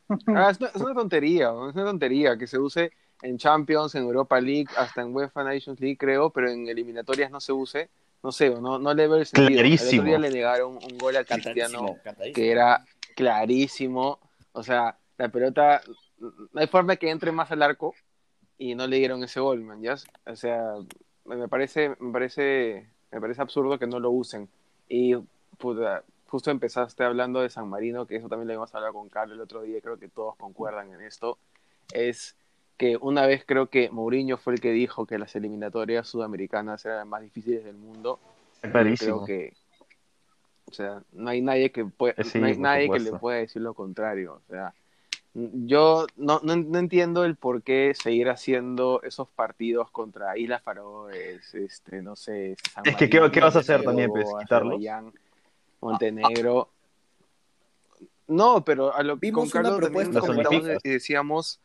[0.27, 2.91] Ah, es, una, es una tontería, es una tontería que se use
[3.23, 7.39] en Champions, en Europa League, hasta en UEFA Nations League, creo, pero en eliminatorias no
[7.41, 7.89] se use.
[8.23, 9.47] No sé, no, no le veo el sentido.
[9.49, 10.01] El Clarísimo.
[10.01, 11.95] otro día le negaron un gol a Cristiano
[12.33, 14.19] que era clarísimo.
[14.53, 15.81] O sea, la pelota,
[16.21, 17.93] no hay forma que entre más al arco
[18.57, 19.95] y no le dieron ese gol, man, ¿ya?
[20.25, 20.75] O sea,
[21.25, 24.47] me parece, me parece, me parece absurdo que no lo usen.
[24.87, 25.15] Y
[25.57, 29.09] puta, justo empezaste hablando de San Marino, que eso también lo íbamos a hablar con
[29.09, 31.37] Carlos el otro día, creo que todos concuerdan en esto,
[31.93, 32.35] es
[32.77, 36.97] que una vez creo que Mourinho fue el que dijo que las eliminatorias sudamericanas eran
[36.97, 38.19] las más difíciles del mundo.
[38.61, 39.23] Clarísimo.
[39.23, 39.53] Creo que,
[40.65, 43.13] o sea, no hay nadie que puede, sí, no hay nadie que supuesto.
[43.13, 44.41] le pueda decir lo contrario.
[44.47, 44.73] O sea,
[45.33, 51.53] yo no, no, no entiendo el por qué seguir haciendo esos partidos contra Islas Faroes,
[51.53, 54.73] este, no sé, San Es que, ¿qué- vas a hacer también, pues, quitarlos?
[54.75, 55.13] Azerbaiyán,
[55.81, 56.69] Montenegro.
[58.27, 60.79] No, pero a lo que Vimos con una Carlos también propuesta.
[60.83, 61.59] y decíamos,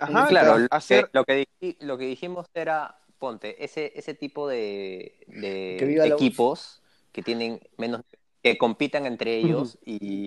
[0.00, 4.48] Ajá, claro, lo hacer que, lo, que lo que dijimos era, ponte, ese, ese tipo
[4.48, 8.02] de, Que equipos que tienen menos,
[8.42, 10.26] que compitan entre ellos y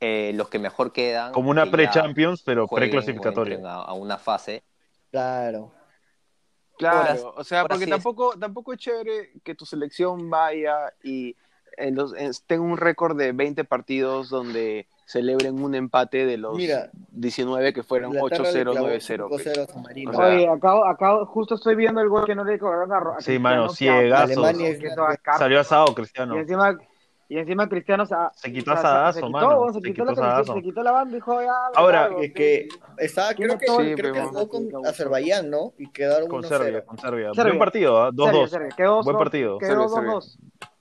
[0.00, 1.32] eh, los que mejor quedan.
[1.32, 3.58] Como una que pre-Champions, pero pre-clasificatoria.
[3.64, 4.62] A, a una fase.
[5.10, 5.72] Claro.
[6.76, 11.34] Claro, o sea, porque sí es- tampoco, tampoco es chévere que tu selección vaya y
[11.76, 16.56] en los, en- tenga un récord de 20 partidos donde celebren un empate de los
[16.56, 19.28] Mira, 19 que fueron Inglaterra le 8-0, clavó 9-0.
[19.28, 19.42] pues.
[19.46, 20.10] 5-0 a San Marino.
[20.10, 23.16] O sea, Oye, acá, acá justo estoy viendo el gol que no le cobraron a,
[23.16, 23.68] a Sí, mano,
[25.22, 26.36] Car- Salió asado, Cristiano.
[26.36, 26.78] Y encima,
[27.28, 30.06] y encima Cristiano se, Se quitó o sea, asadazo, se quitó, mano, Se se quitó,
[30.06, 31.52] quitó la se quitó la banda y dijo ya.
[31.74, 34.72] Ahora, largo, Es que estaba, creo que, el creo que jugó con Sí.
[34.86, 35.72] Azerbaiyán, ¿no?
[35.78, 36.48] Y quedaron Con 1-0.
[36.48, 37.30] Serbia, con Serbia.
[37.34, 37.44] Serbia.
[37.52, 38.10] Buen partido, ¿ah?
[38.12, 38.30] 2-2.
[38.30, 39.58] Serbia, Serbia, Quedó Buen dos- partido.
[39.58, 40.38] Quedó Serbia, 2-2.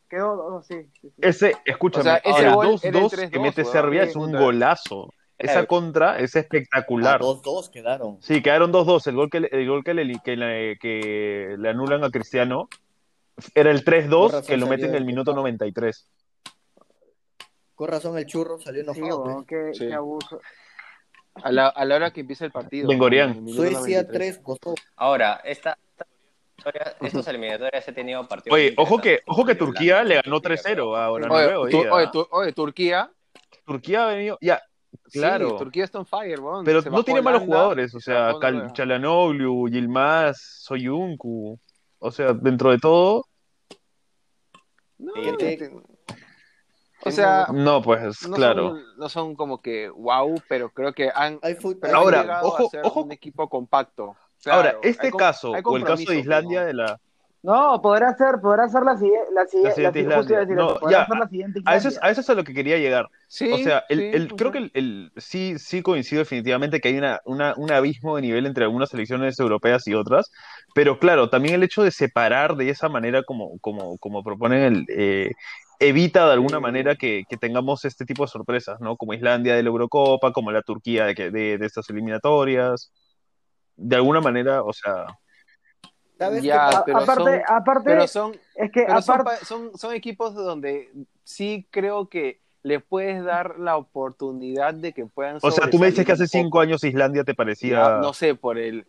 [0.09, 0.75] Quedó 2-2, sí.
[1.01, 1.13] sí, sí.
[1.21, 3.65] Ese, escúchame, O sea, ese ahora, gol 2-2 era el que 3-2, mete.
[3.65, 5.13] Serbia Sí, es un golazo.
[5.37, 7.19] Esa Eh, contra es A espectacular.
[7.19, 8.17] 2-2 quedaron.
[8.21, 9.05] Sí, quedaron 2-2.
[9.07, 12.69] El gol, que le, el gol que, le, que, le, que le anulan a Cristiano
[13.53, 15.41] era el Por 3-2 razón que lo mete salió en el minuto empate.
[15.41, 16.07] 93.
[17.77, 19.21] Con razón el churro salió Sí, enojado.
[19.23, 19.47] weón, pues.
[19.47, 19.87] qué, Sí.
[19.87, 20.41] qué abuso.
[21.35, 22.87] A la, a la hora que empieza el partido.
[22.87, 23.29] Bengorian.
[23.29, 24.11] en Suecia 93.
[24.11, 24.75] 3, Kosovo.
[24.95, 25.77] Ahora, esta,
[27.01, 28.55] estos eliminatorias he tenido partidos.
[28.55, 32.07] Oye, ojo que, ojo que Turquía le ganó Turquía, 3-0 a Oye, Noruega tu- oye,
[32.11, 33.11] tu- oye, Turquía,
[33.63, 34.59] Turquía ha venido, ya,
[35.11, 36.65] claro, Sí, Turquía está on fire, weón.
[36.65, 38.73] pero Se no tiene malos jugadores, o se sea, bajó Cal-.
[38.73, 41.59] Çalhanoğlu, Yilmaz, Soyuncu,
[41.99, 43.25] o sea, dentro de todo,
[44.97, 45.71] No, ¿Qué te- te-
[47.07, 48.69] O sea, no, pues, no claro.
[48.69, 52.69] son, no son como que wow, pero creo que han, pero Ahora, han ojo- a
[52.69, 54.15] ser ojo- un equipo compacto.
[54.45, 56.97] Ahora, este caso, o el caso de Islandia, de la,
[57.43, 61.17] No, podrá ser, podrá ser la, siguiente la, siguiente- la- decir No, podrá ya, ser
[61.17, 63.07] la siguiente a eso, es, a eso es a lo que quería llegar.
[63.27, 66.89] Sí, O sea, el, sí, el- creo que el, el- sí, sí coincido definitivamente que
[66.89, 70.29] hay una, una- un abismo de nivel entre algunas selecciones europeas y otras,
[70.75, 74.85] pero claro, también el hecho de separar de esa manera como, como, como proponen el,
[74.89, 75.31] eh,
[75.79, 78.97] evita de alguna manera que, que tengamos este tipo de sorpresas, ¿no?
[78.97, 82.91] Como Islandia de la Eurocopa, como la Turquía de, que- de, de estas eliminatorias.
[83.75, 85.05] De alguna manera, o sea,
[86.17, 89.77] ¿Sabes qué Ya, pero aparte, son- aparte pero son, es que pero aparte, pa- son,
[89.77, 90.91] son equipos donde
[91.23, 95.87] sí creo que le puedes dar la oportunidad de que puedan o sea, tú me
[95.87, 97.69] dices que hace cinco años Islandia te parecía...
[97.77, 98.85] Ya, no sé, por el...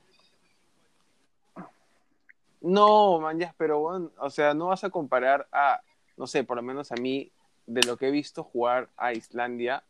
[2.60, 5.80] No, man, ya, pero bueno, o sea, no vas a comparar a,
[6.18, 7.30] no sé, por lo menos a mí,
[7.66, 9.84] de lo que he visto jugar a Islandia,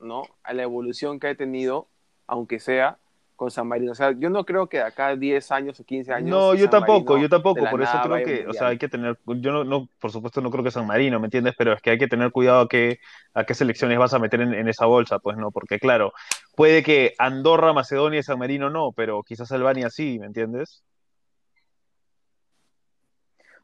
[0.00, 0.22] ¿no?
[0.42, 1.88] A la evolución que ha tenido,
[2.26, 2.98] aunque sea
[3.36, 3.92] con San Marino.
[3.92, 6.30] O sea, yo no creo que de acá a 10 años o 15 años.
[6.30, 8.88] No, yo San tampoco, Marino yo tampoco, por eso creo que, o sea, hay que
[8.88, 11.54] tener, yo no, no, por supuesto no creo que San Marino, ¿me entiendes?
[11.56, 12.98] Pero es que hay que tener cuidado a qué,
[13.34, 16.12] a qué selecciones vas a meter en, en esa bolsa, pues no, porque claro,
[16.56, 20.82] puede que Andorra, Macedonia y San Marino no, pero quizás Albania sí, ¿me entiendes?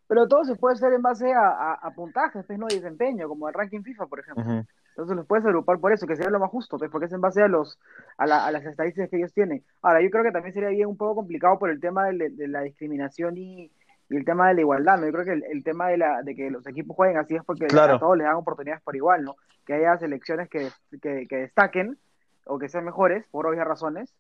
[0.09, 3.29] Pero todo se puede hacer en base a, a, a puntajes, pues no de desempeño,
[3.29, 4.45] como el ranking FIFA, por ejemplo.
[4.45, 4.65] Ujú.
[4.91, 7.21] Entonces los puedes agrupar por eso, que sería lo más justo, pues, porque es en
[7.23, 7.79] base a los
[8.19, 9.65] a, la- a las estadísticas que ellos tienen.
[9.81, 12.49] Ahora, yo creo que también sería bien un poco complicado por el tema de, de
[12.49, 13.71] la discriminación y,
[14.11, 15.07] y el tema de la igualdad, ¿no?
[15.07, 17.45] Yo creo que el, el tema de, la, de que los equipos jueguen así es
[17.45, 17.95] porque Claro.
[17.95, 19.37] a todos les dan oportunidades por igual, ¿no?
[19.65, 20.69] Que haya selecciones que,
[21.01, 21.97] que, que destaquen
[22.45, 24.13] o que sean mejores, por obvias razones,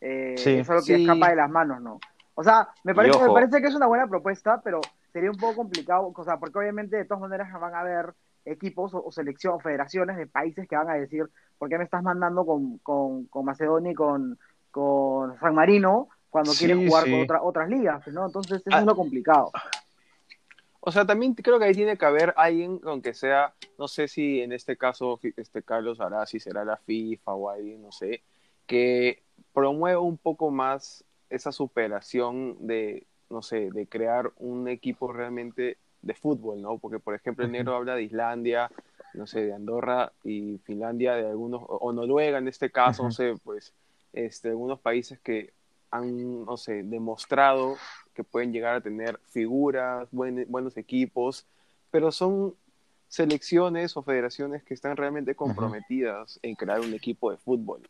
[0.00, 0.58] eh, Sí.
[0.58, 1.02] es algo que Sí.
[1.02, 1.98] escapa de las manos, ¿no?
[2.34, 4.80] O sea, me parece, me parece que es una buena propuesta, pero
[5.12, 8.94] sería un poco complicado, o sea, porque obviamente de todas maneras van a haber equipos
[8.94, 11.26] o, o selección, federaciones de países que van a decir,
[11.58, 14.38] ¿por qué me estás mandando con, con, con Macedonia y con,
[14.70, 17.10] con San Marino cuando Sí, quieren jugar sí.
[17.10, 18.06] con otra- otras ligas?
[18.08, 18.26] ¿no?
[18.26, 18.80] Entonces, eso Ah.
[18.80, 19.50] es lo complicado.
[20.82, 24.40] O sea, también creo que ahí tiene que haber alguien, aunque sea, no sé si
[24.40, 28.22] en este caso este Carlos hará, si será la FIFA o alguien, no sé,
[28.66, 35.76] que promueva un poco más esa superación de, no sé, de crear un equipo realmente
[36.02, 36.78] de fútbol, ¿no?
[36.78, 38.70] Porque, por ejemplo, el negro habla de Islandia,
[39.14, 43.34] no sé, de Andorra y Finlandia, de algunos, o Noruega en este caso, no sé,
[43.44, 43.72] pues,
[44.12, 45.52] este, algunos países que
[45.90, 47.76] han, no sé, demostrado
[48.14, 51.46] que pueden llegar a tener figuras, buen- buenos equipos,
[51.90, 52.54] pero son
[53.08, 57.80] selecciones o federaciones que están realmente comprometidas en crear un equipo de fútbol.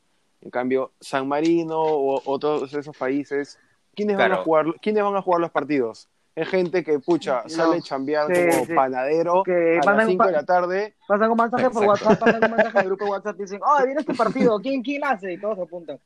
[0.40, 3.58] En cambio, San Marino o otros de esos países,
[4.06, 6.08] ¿quiénes, van, a jugar, ¿quiénes van a jugar los partidos?
[6.34, 7.48] Es gente que, pucha, No.
[7.48, 8.72] sale a chambear Sí, como sí.
[8.74, 10.94] panadero Que a las un 5 de la tarde.
[11.08, 11.84] Pasan un mensaje por.
[11.84, 14.58] WhatsApp, pasan un mensaje en el grupo de WhatsApp y dicen, ¡oh, viene este partido!
[14.60, 15.32] ¿Quién, quién hace?
[15.32, 15.98] Y todos se apuntan.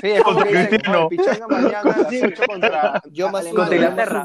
[0.00, 1.04] Sí, es como que dicen, Cristiano.
[1.04, 2.20] "Oh, Pichanga mañana a las Sí.
[2.24, 4.24] 8 contra Yo más Contra Inglaterra.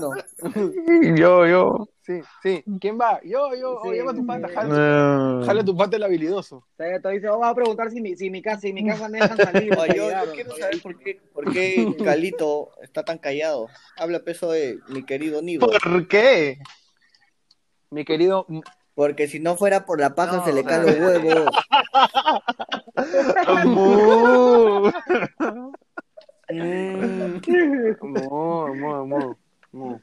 [1.15, 1.87] Yo, yo.
[2.05, 2.63] Sí, sí.
[2.81, 3.21] ¿Quién va?
[3.23, 6.67] Yo, yo, Sí, oh, llama a tu pata, jala, Eh, jala tu pata el habilidoso.
[6.75, 9.19] Te dice, oh, vas a preguntar si mi, si mi casa, si mi casa me
[9.19, 9.69] dejan salir.
[9.69, 13.67] Me yo, yo quiero saber por qué, por qué Calito está tan callado.
[13.97, 15.65] Habla peso de mi querido Nido.
[15.65, 16.59] ¿Por qué?
[17.89, 18.45] Mi querido,
[18.95, 21.49] Porque si no fuera por la paja No, se le o sea- caen los huevos.
[23.65, 24.91] Mu.
[28.01, 29.37] Mo, mo, mo,
[29.71, 30.01] mo.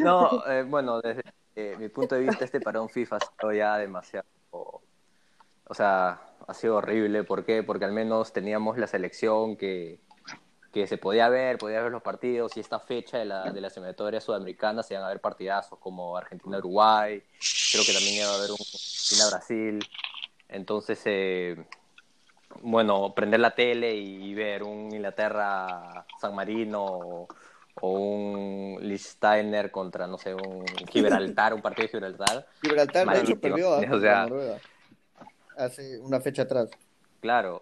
[0.00, 1.22] No, eh, bueno, desde
[1.56, 4.26] eh, mi punto de vista, este parón FIFA ha sido ya demasiado.
[4.50, 7.24] O sea, ha sido horrible.
[7.24, 7.62] ¿Por qué?
[7.62, 10.00] Porque al menos teníamos la selección que,
[10.72, 12.56] que se podía ver, podía ver los partidos.
[12.56, 16.16] Y esta fecha de la, de la eliminatoria sudamericana se iban a ver partidazos como
[16.16, 17.22] Argentina-Uruguay.
[17.72, 19.86] Creo que también iba a haber un Argentina-Brasil.
[20.48, 21.64] Entonces, eh,
[22.62, 27.28] bueno, prender la tele y ver un Inglaterra-San Marino
[27.80, 32.46] o, un Liechtensteiner contra, no sé, un Gibraltar, un partido de Gibraltar.
[32.62, 33.80] Gibraltar, de hecho, perdió ¿ah?
[33.90, 34.58] O Noruega.
[35.56, 36.70] Hace una fecha atrás.
[37.20, 37.60] Claro.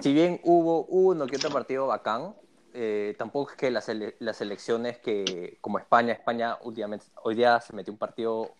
[0.00, 2.34] Si bien hubo uno que otro partido bacán,
[2.72, 7.74] eh, tampoco es que las, las selecciones que, como España, España últimamente, hoy día se
[7.74, 8.50] metió un partido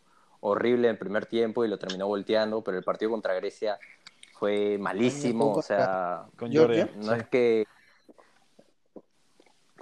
[0.40, 3.78] horrible en el primer tiempo y lo terminó volteando, pero el partido contra Grecia
[4.38, 6.80] fue malísimo, o sea, Con no sí.
[7.16, 7.66] es que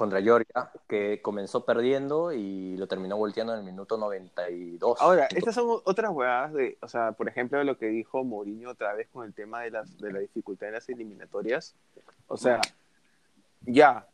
[0.03, 5.01] contra Georgia, que comenzó perdiendo y lo terminó volteando en el minuto 92.
[5.01, 8.95] Ahora, estas son otras huevadas de, o sea, por ejemplo, lo que dijo Mourinho otra
[8.95, 11.77] vez con el tema de, las, de la dificultad de las eliminatorias.
[12.27, 12.61] O sea,
[13.61, 14.05] ya,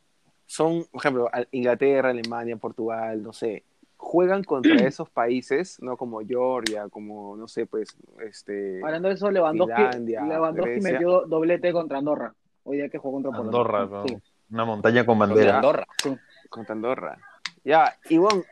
[0.45, 3.63] son, por ejemplo, Inglaterra, Alemania, Portugal, no sé,
[3.97, 5.97] juegan contra esos países, ¿no?
[5.97, 8.79] Como Georgia, como, no sé, pues, este...
[8.83, 12.35] Hablando de eso, Lewandowski, Finlandia, Lewandowski metió doblete contra Andorra.
[12.63, 13.57] Hoy día que jugó contra Polonia.
[13.57, 14.07] Andorra, ¿no?
[14.07, 14.17] Sí.
[14.51, 15.55] Una montaña con bandera.
[15.57, 15.87] Andorra.
[16.49, 17.17] contra Andorra.
[17.63, 18.43] Ya, Ivonne,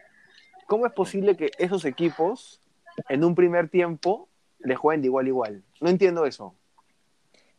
[0.67, 2.61] ¿cómo es posible que esos equipos
[3.09, 4.27] en un primer tiempo
[4.59, 5.63] le jueguen de igual a igual?
[5.81, 6.53] No entiendo eso.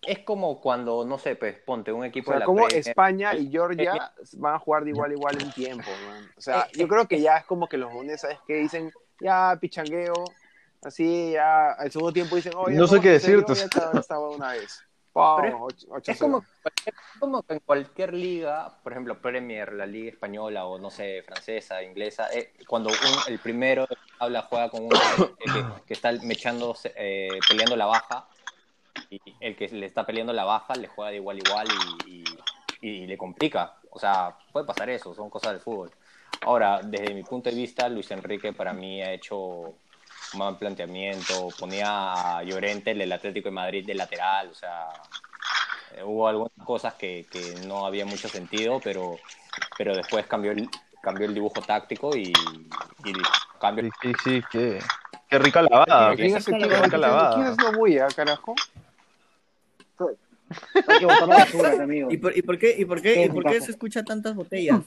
[0.02, 2.88] Es como cuando, no sé, pues ponte un O equipo de sea, la ¿cómo Premier,
[2.88, 5.90] España y Georgia van a jugar de igual a igual en un tiempo?
[6.08, 6.30] man?
[6.36, 8.54] O sea, yo creo que ya es como que los japoneses, ¿sabes qué?
[8.58, 10.14] Dicen, ya, pichangueo,
[10.82, 13.54] así, ya, al segundo tiempo dicen, oye, No sé ¿cómo qué decirte.
[13.54, 14.84] Ya estaba- estaba una vez.
[15.14, 16.72] Ocho Es como, cero.
[16.86, 21.22] es como que en cualquier liga, por ejemplo, Premier, la liga española o no sé,
[21.22, 23.86] francesa, inglesa, eh, cuando un- el primero
[24.18, 24.90] habla juega con uno
[25.40, 28.28] eh, que, que está mechándose, eh, peleando la baja
[29.10, 31.66] y el que le está peleando la baja le juega de igual a igual
[32.06, 32.24] y, y-
[32.80, 33.74] y le complica.
[33.90, 35.90] O sea, puede pasar eso, son cosas del fútbol.
[36.42, 39.74] Ahora, desde mi punto de vista, Luis Enrique para mí ha hecho
[40.34, 44.88] buen planteamiento, ponía a Llorente, el del Atlético de Madrid, de lateral, o sea,
[45.94, 49.16] eh, hubo algunas cosas que, que no había mucho sentido, pero,
[49.76, 50.68] pero después cambió el,
[51.02, 52.32] cambió el dibujo táctico y,
[53.04, 53.12] y
[53.60, 54.78] cambió Sí, sí, sí, qué,
[55.28, 56.14] qué rica lavada.
[56.14, 57.34] ¿Quién es Qué quién- rica quién- lavada.
[57.34, 58.54] quién es la bulla, carajo?
[60.86, 62.10] Hay que botar la basura, amigo.
[62.10, 64.34] ¿Y por, y por qué, y por qué, Sí, y por qué se escucha tantas
[64.34, 64.80] botellas?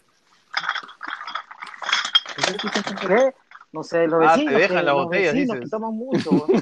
[2.35, 3.33] ¿Por qué se escuchan tantas ¿Qué?
[3.71, 4.53] No sé, los Ah, te vecinos.
[4.55, 5.69] dejan que- las los botellas, vecinos dices.
[5.69, 6.47] que toman mucho, weón.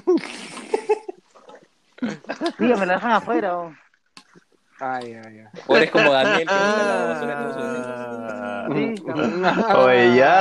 [2.57, 3.77] Tío, me la dejan afuera, weón.
[4.79, 5.45] Ay, ay, ay.
[5.67, 7.87] O eres como Daniel, que bota la basura en todos sus vecinos.
[8.41, 8.67] Ah.
[8.73, 9.45] Sí, cabrón.
[9.85, 10.33] Oye, ya.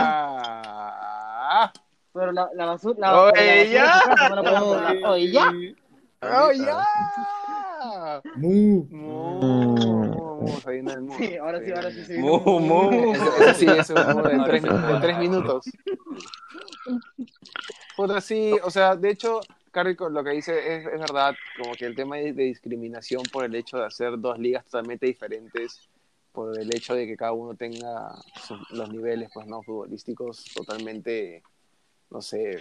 [2.13, 2.95] Pero la, la basura.
[2.99, 3.81] La, Oye,
[4.29, 5.11] pero la basura de ya.
[5.11, 5.53] Oye, ya.
[6.21, 6.85] ¡Oh, ya!
[8.37, 8.85] Mu.
[8.91, 9.98] Mu, Mm.
[10.19, 11.15] Mu, mu, se viene el mu.
[11.19, 12.05] Sí, ahora sí, ahora sí.
[12.05, 12.19] sí.
[12.19, 13.13] Mu, mu.
[13.15, 14.69] Eso, eso sí, eso es de Ahora tres, sí.
[14.69, 15.65] de tres minutos.
[17.97, 19.41] Puta, sí, o sea, de hecho,
[19.73, 23.45] Carrie, lo que dice es, es verdad, como que el tema de, de discriminación por
[23.45, 25.89] el hecho de hacer dos ligas totalmente diferentes,
[26.33, 28.15] por el hecho de que cada uno tenga
[28.47, 31.43] sus- los niveles, pues, no, futbolísticos totalmente,
[32.11, 32.61] no sé,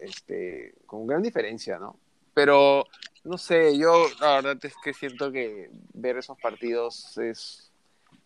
[0.00, 1.96] este, con gran diferencia, ¿no?
[2.34, 2.84] Pero,
[3.24, 7.70] no sé, yo la verdad es que siento que ver esos partidos es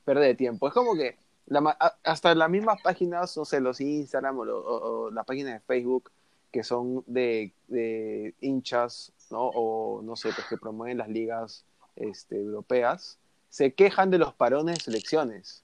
[0.06, 0.68] de tiempo.
[0.68, 1.60] Es como que la
[2.02, 6.10] hasta las mismas páginas, no sé, los Instagram o- o las páginas de Facebook
[6.50, 9.50] que son de, de hinchas, ¿no?
[9.54, 11.64] O no sé, pues que promueven las ligas
[11.96, 13.18] este, europeas,
[13.50, 15.62] se quejan de los parones de selecciones.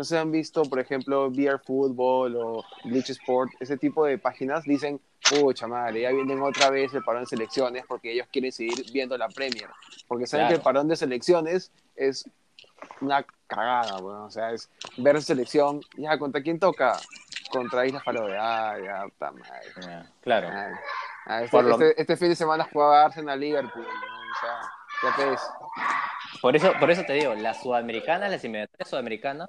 [0.00, 4.64] No sé, han visto, por ejemplo, VR Football o Bleach Sport, ese tipo de páginas
[4.64, 4.98] dicen,
[5.28, 9.18] pucha madre, ya vienen otra vez el parón de selecciones porque ellos quieren seguir viendo
[9.18, 9.68] la Premier.
[10.08, 10.52] Porque saben Claro.
[10.54, 12.24] que el parón de selecciones es
[13.02, 16.98] una cagada, bueno, o sea, es ver selección, ya, ¿contra quién toca?
[17.50, 20.08] Contra Isla Faroe, ah, ya, puta madre.
[20.22, 20.48] Claro.
[21.42, 25.40] Este, lo- este- este fin de semana jugaba Arsenal Liverpool, o sea, ya ves.
[26.40, 29.46] Por eso, por eso te digo, las sudamericanas, las eliminatorias sudamericanas,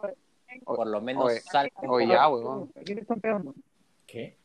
[0.64, 2.72] por lo menos Oye, salen un Oye, ya, weón.
[2.76, 3.56] ¿A quién le están pegando?
[4.06, 4.38] ¿Qué?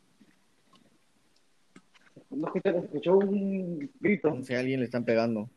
[2.30, 4.42] No escuchó un grito.
[4.42, 5.48] Sé, a alguien le están pegando.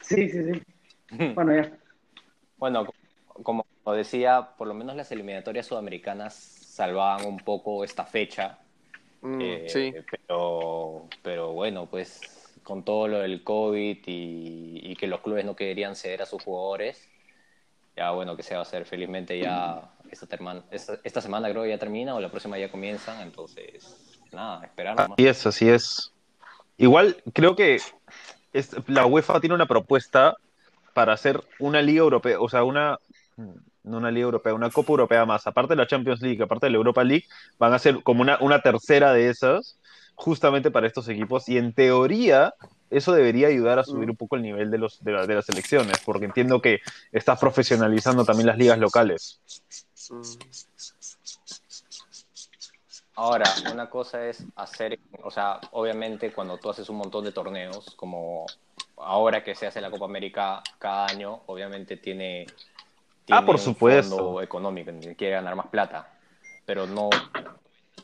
[0.00, 1.32] Sí, sí, sí.
[1.34, 1.78] Bueno, ya.
[2.56, 2.86] Bueno,
[3.42, 8.58] como decía, por lo menos las eliminatorias sudamericanas salvaban un poco esta fecha.
[9.22, 9.94] Mm, eh, sí.
[10.10, 12.20] pero, pero bueno, pues
[12.62, 16.42] con todo lo del COVID y, y que los clubes no querían ceder a sus
[16.42, 17.08] jugadores,
[17.96, 18.84] ya bueno, que se va a hacer.
[18.84, 20.26] Felizmente ya esta,
[20.70, 24.96] esta, esta semana creo que ya termina o la próxima ya comienzan, entonces nada, esperar
[24.96, 25.12] nomás.
[25.14, 26.12] Así es, así es.
[26.76, 27.80] Igual creo que
[28.52, 30.34] es- la UEFA tiene una propuesta
[30.92, 32.98] para hacer una liga europea, o sea, una
[33.36, 36.70] no una liga europea, una Copa Europea más, aparte de la Champions League, aparte de
[36.70, 37.26] la Europa League,
[37.58, 39.78] van a ser como una, una tercera de esas,
[40.14, 42.54] justamente para estos equipos, y en teoría
[42.96, 45.46] eso debería ayudar a subir un poco el nivel de, los, de, la- de las
[45.46, 46.80] selecciones, porque entiendo que
[47.12, 49.40] está profesionalizando también las ligas locales.
[53.16, 57.94] Ahora, una cosa es hacer, o sea, obviamente cuando tú haces un montón de torneos,
[57.94, 58.44] como
[58.96, 63.60] ahora que se hace la Copa América cada año, obviamente tiene, Ah, tiene por un
[63.60, 64.16] supuesto.
[64.16, 66.12] fondo económico, quiere ganar más plata,
[66.66, 67.08] pero no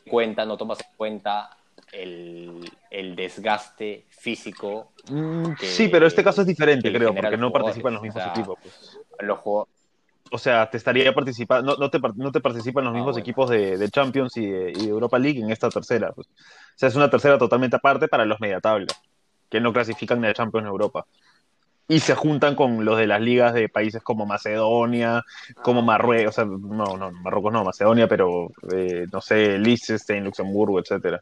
[0.09, 1.57] cuenta, no tomas en cuenta
[1.91, 7.51] el, el desgaste físico Mm, que- sí, pero este caso es diferente, creo, porque no
[7.51, 8.57] participan los mismos o sea, equipos.
[8.61, 8.99] pues.
[9.21, 9.39] los
[10.33, 13.21] o sea, te estaría participando, no, no, te, no te participan los Ah, mismos bueno.
[13.23, 16.11] equipos de, de Champions y de, y de Europa League en esta tercera.
[16.13, 16.27] pues.
[16.27, 16.33] O
[16.75, 18.87] sea, es una tercera totalmente aparte para los mediatabla,
[19.49, 21.05] que no clasifican ni a Champions en Europa.
[21.87, 25.21] Y se juntan con los de las ligas de países como Macedonia,
[25.61, 30.79] como Marruecos, o sea, no, no, Marruecos no, Macedonia, pero eh, no sé, Liechtenstein, Luxemburgo,
[30.79, 31.19] etcétera.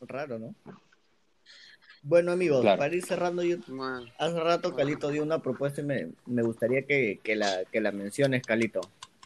[0.00, 0.54] Raro, ¿no?
[2.02, 2.78] Bueno, amigos, Claro.
[2.78, 3.56] para ir cerrando, yo
[4.18, 7.90] hace rato Calito dio una propuesta y me, me gustaría que, que la, que la
[7.90, 8.80] menciones, Calito,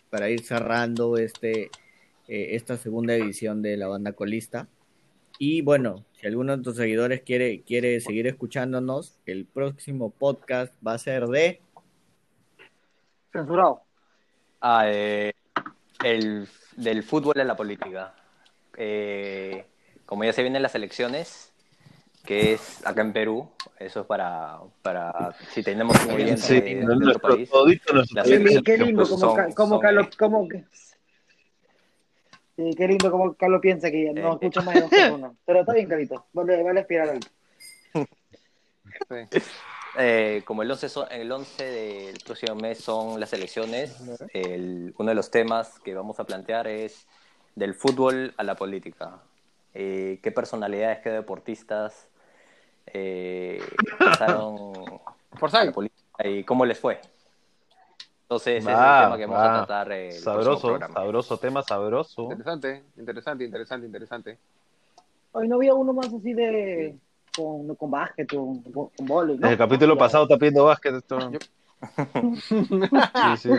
[0.08, 1.64] para ir cerrando este,
[2.28, 4.66] eh, esta segunda edición de la banda colista.
[5.38, 10.94] Y bueno, si alguno de tus seguidores quiere, quiere seguir escuchándonos, el próximo podcast va
[10.94, 11.60] a ser de...
[13.32, 13.82] Censurado.
[14.60, 15.32] Ah, eh,
[16.04, 16.46] el,
[16.76, 18.14] del fútbol a la política.
[18.76, 19.66] Eh,
[20.10, 21.52] como ya se vienen las elecciones,
[22.24, 23.48] que es acá en Perú,
[23.78, 27.48] eso es para, para si tenemos un oyente Sí, de, de nuestro- país.
[27.48, 28.60] todito nuestro país.
[28.64, 30.64] qué lindo son- como, como son, Carlos, como que...
[32.56, 35.32] Sí, qué lindo como Carlos piensa que no Eh, escucha más de dos personas.
[35.46, 36.26] Pero está bien, Carlito.
[36.32, 37.26] Vale, vale aspirar algo.
[39.08, 39.38] sí.
[39.98, 43.96] Eh, como el 11, so- el 11 del próximo mes son las elecciones,
[44.32, 47.08] el- uno de los temas que vamos a plantear es
[47.56, 49.18] del fútbol a la política.
[49.74, 52.08] Eh, ¿Qué personalidades, qué deportistas
[52.86, 53.62] eh,
[53.98, 54.72] pasaron
[55.40, 57.00] a la política y cómo les fue?
[58.22, 59.54] Entonces, ese es el tema que vamos va.
[59.54, 62.22] a tratar eh, el Sabroso, sabroso tema, sabroso.
[62.30, 64.38] Interesante, interesante, interesante, interesante.
[65.32, 66.96] Hoy no había uno más así de...
[67.36, 69.32] Con, con básquet, con, con, ¿no?
[69.32, 70.94] En el capítulo pasado está pidiendo básquet.
[70.96, 71.18] Esto.
[71.80, 73.50] Sí, sí.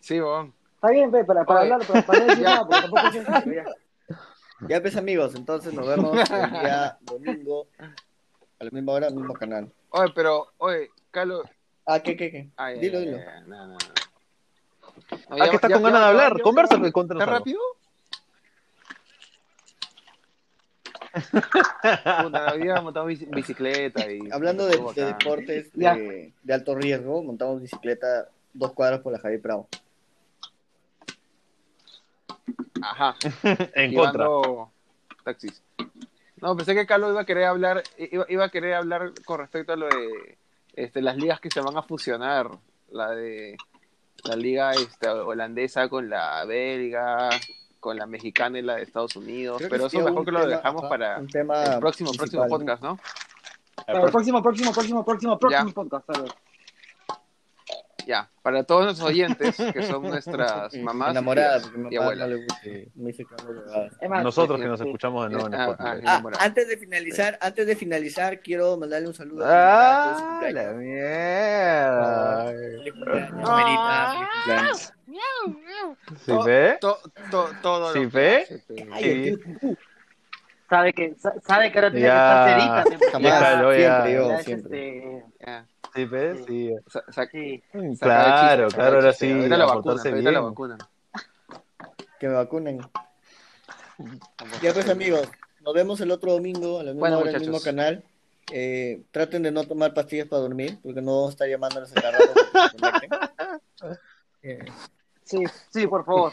[0.00, 0.52] Sí, bon.
[0.74, 1.72] Está bien, ve, para, para Oye.
[1.72, 3.66] hablar, para, para no decir nada, porque tampoco es
[4.68, 4.80] ya.
[4.80, 7.66] Pues amigos, entonces nos vemos el día domingo
[8.58, 9.70] a la misma hora, mismo canal.
[9.90, 11.44] Oye, pero, oye, Carlos.
[11.86, 12.48] Ah, ¿qué, qué, qué?
[12.56, 13.16] Ay, dilo, dilo.
[13.16, 13.78] ay, ay, no, no, no.
[13.78, 13.78] No,
[15.30, 16.40] Ah, ya- que está ya- con ya- ganas de hablar.
[16.42, 17.58] Conversa, cuéntanos ¿Está rápido?
[22.22, 22.54] Puta,
[23.04, 24.20] bici- bicicleta y...
[24.30, 29.66] Hablando de, deportes de alto riesgo, montamos bicicleta dos cuadras por la Javier Prado.
[32.82, 33.14] Ajá.
[33.74, 34.24] En contra.
[34.24, 34.70] llevando
[35.24, 35.62] taxis.
[36.40, 39.74] No, pensé que Carlos iba a querer hablar, iba, iba a querer hablar con respecto
[39.74, 40.38] a lo de
[40.74, 42.50] este, las ligas que se van a fusionar,
[42.90, 43.56] la de
[44.24, 47.28] la liga este, holandesa con la belga,
[47.78, 50.40] con la mexicana y la de Estados Unidos, Creo pero sí eso mejor que lo
[50.40, 52.98] tema- dejamos ajá, para un tema el próximo, próximo podcast, ¿no?
[53.86, 55.74] El próximo, próximo, próximo, próximo, próximo Ya.
[55.74, 56.32] podcast, ¿sabes?
[58.06, 62.04] Ya, para todos nuestros oyentes, que son nuestras mamás Enamorada, y- porque mi y mamá
[62.12, 62.28] abuelas.
[62.28, 62.60] no le gusta.
[62.94, 63.92] Me dice que hablo huevadas.
[64.00, 64.86] Es más, Nosotros sí, que nos sí.
[64.86, 66.04] escuchamos de nuevo en Ah, Spotify.
[66.06, 70.04] ah, Ah, antes de finalizar, antes de finalizar, quiero mandarle un saludo a mi mamá,
[70.04, 70.76] que es su ¡Ah, la cumpleaños.
[70.76, 72.44] mierda!
[72.46, 74.92] Feliz cumpleaños, Amelita, feliz cumpleaños.
[76.24, 76.78] ¿Sí ve?
[76.80, 76.98] To-
[77.30, 78.46] to- todo ¿Sí lo ve?
[78.68, 79.76] Sí.
[80.68, 82.12] Sabe que, sa- sabe que ahora tiene Ya.
[82.14, 82.82] que estar cerita.
[82.84, 83.10] siempre.
[83.10, 83.78] Jamás, Déjalo, ya.
[83.78, 84.78] siempre, yo, Ya es, siempre.
[85.18, 86.44] este, Ya, ¿Sí ve?
[86.46, 86.70] Sí.
[86.86, 87.62] sa- sa- sí.
[87.72, 90.50] saca el Claro, chiste, claro, ahora sí, Ahorita a la vacunan, portarse ahorita la bien.
[90.50, 90.78] vacunan.
[92.18, 92.80] Que me vacunen.
[94.62, 95.28] Ya pues amigos,
[95.60, 98.04] nos vemos el otro domingo a la misma Bueno, hora en el mismo canal.
[98.52, 102.00] Eh, traten de no tomar pastillas para dormir, porque no vamos a estar llamándoles a
[102.00, 102.18] cada.
[104.42, 104.64] Eh,
[105.24, 105.38] Sí,
[105.70, 106.32] sí, por favor.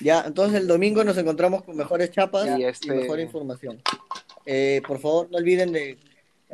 [0.00, 3.82] ya, entonces el domingo nos encontramos con mejores chapas Y y, este- mejor información.
[4.46, 5.98] Eh, por favor, no olviden de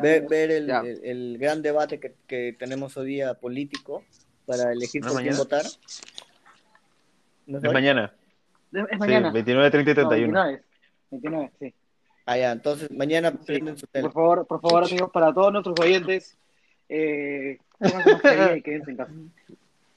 [0.02, 4.04] ver, ver el, el- el gran debate que, que tenemos hoy día político
[4.46, 5.38] para elegir ¿No por quién mañana?
[5.38, 5.64] votar.
[7.46, 8.14] ¿No es mañana.
[8.72, 9.30] Es, es Sí, mañana.
[9.30, 10.42] 29, 30 y No, 31.
[10.42, 10.64] 29.
[11.10, 11.74] 29, sí.
[12.26, 14.04] Ah, ya, entonces mañana prenden su tele.
[14.04, 16.36] Por favor, por favor, amigos, para todos nuestros oyentes,
[16.88, 17.58] eh,
[18.56, 19.12] y quédense en casa.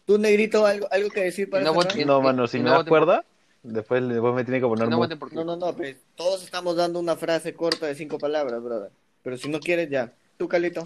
[0.05, 2.71] ¿Tú, Negrito, algo, algo que decir para no voten- No, mano, si Y me no
[2.71, 3.25] das por- cuerda,
[3.63, 4.97] después, después me tiene que poner No.
[5.07, 8.91] No, no, no, pues todos estamos dando una frase corta de cinco palabras, brother.
[9.23, 10.13] Pero si no quieres, ya.
[10.37, 10.83] Tú, Calito.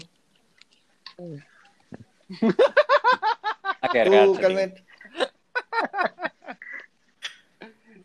[4.24, 4.82] Tú, Calmet.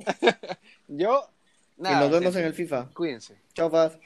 [0.87, 1.29] Yo,
[1.77, 2.01] Y nada.
[2.01, 2.89] nos vemos en el FIFA.
[2.93, 3.39] Cuídense.
[3.53, 3.97] Chao, Faz.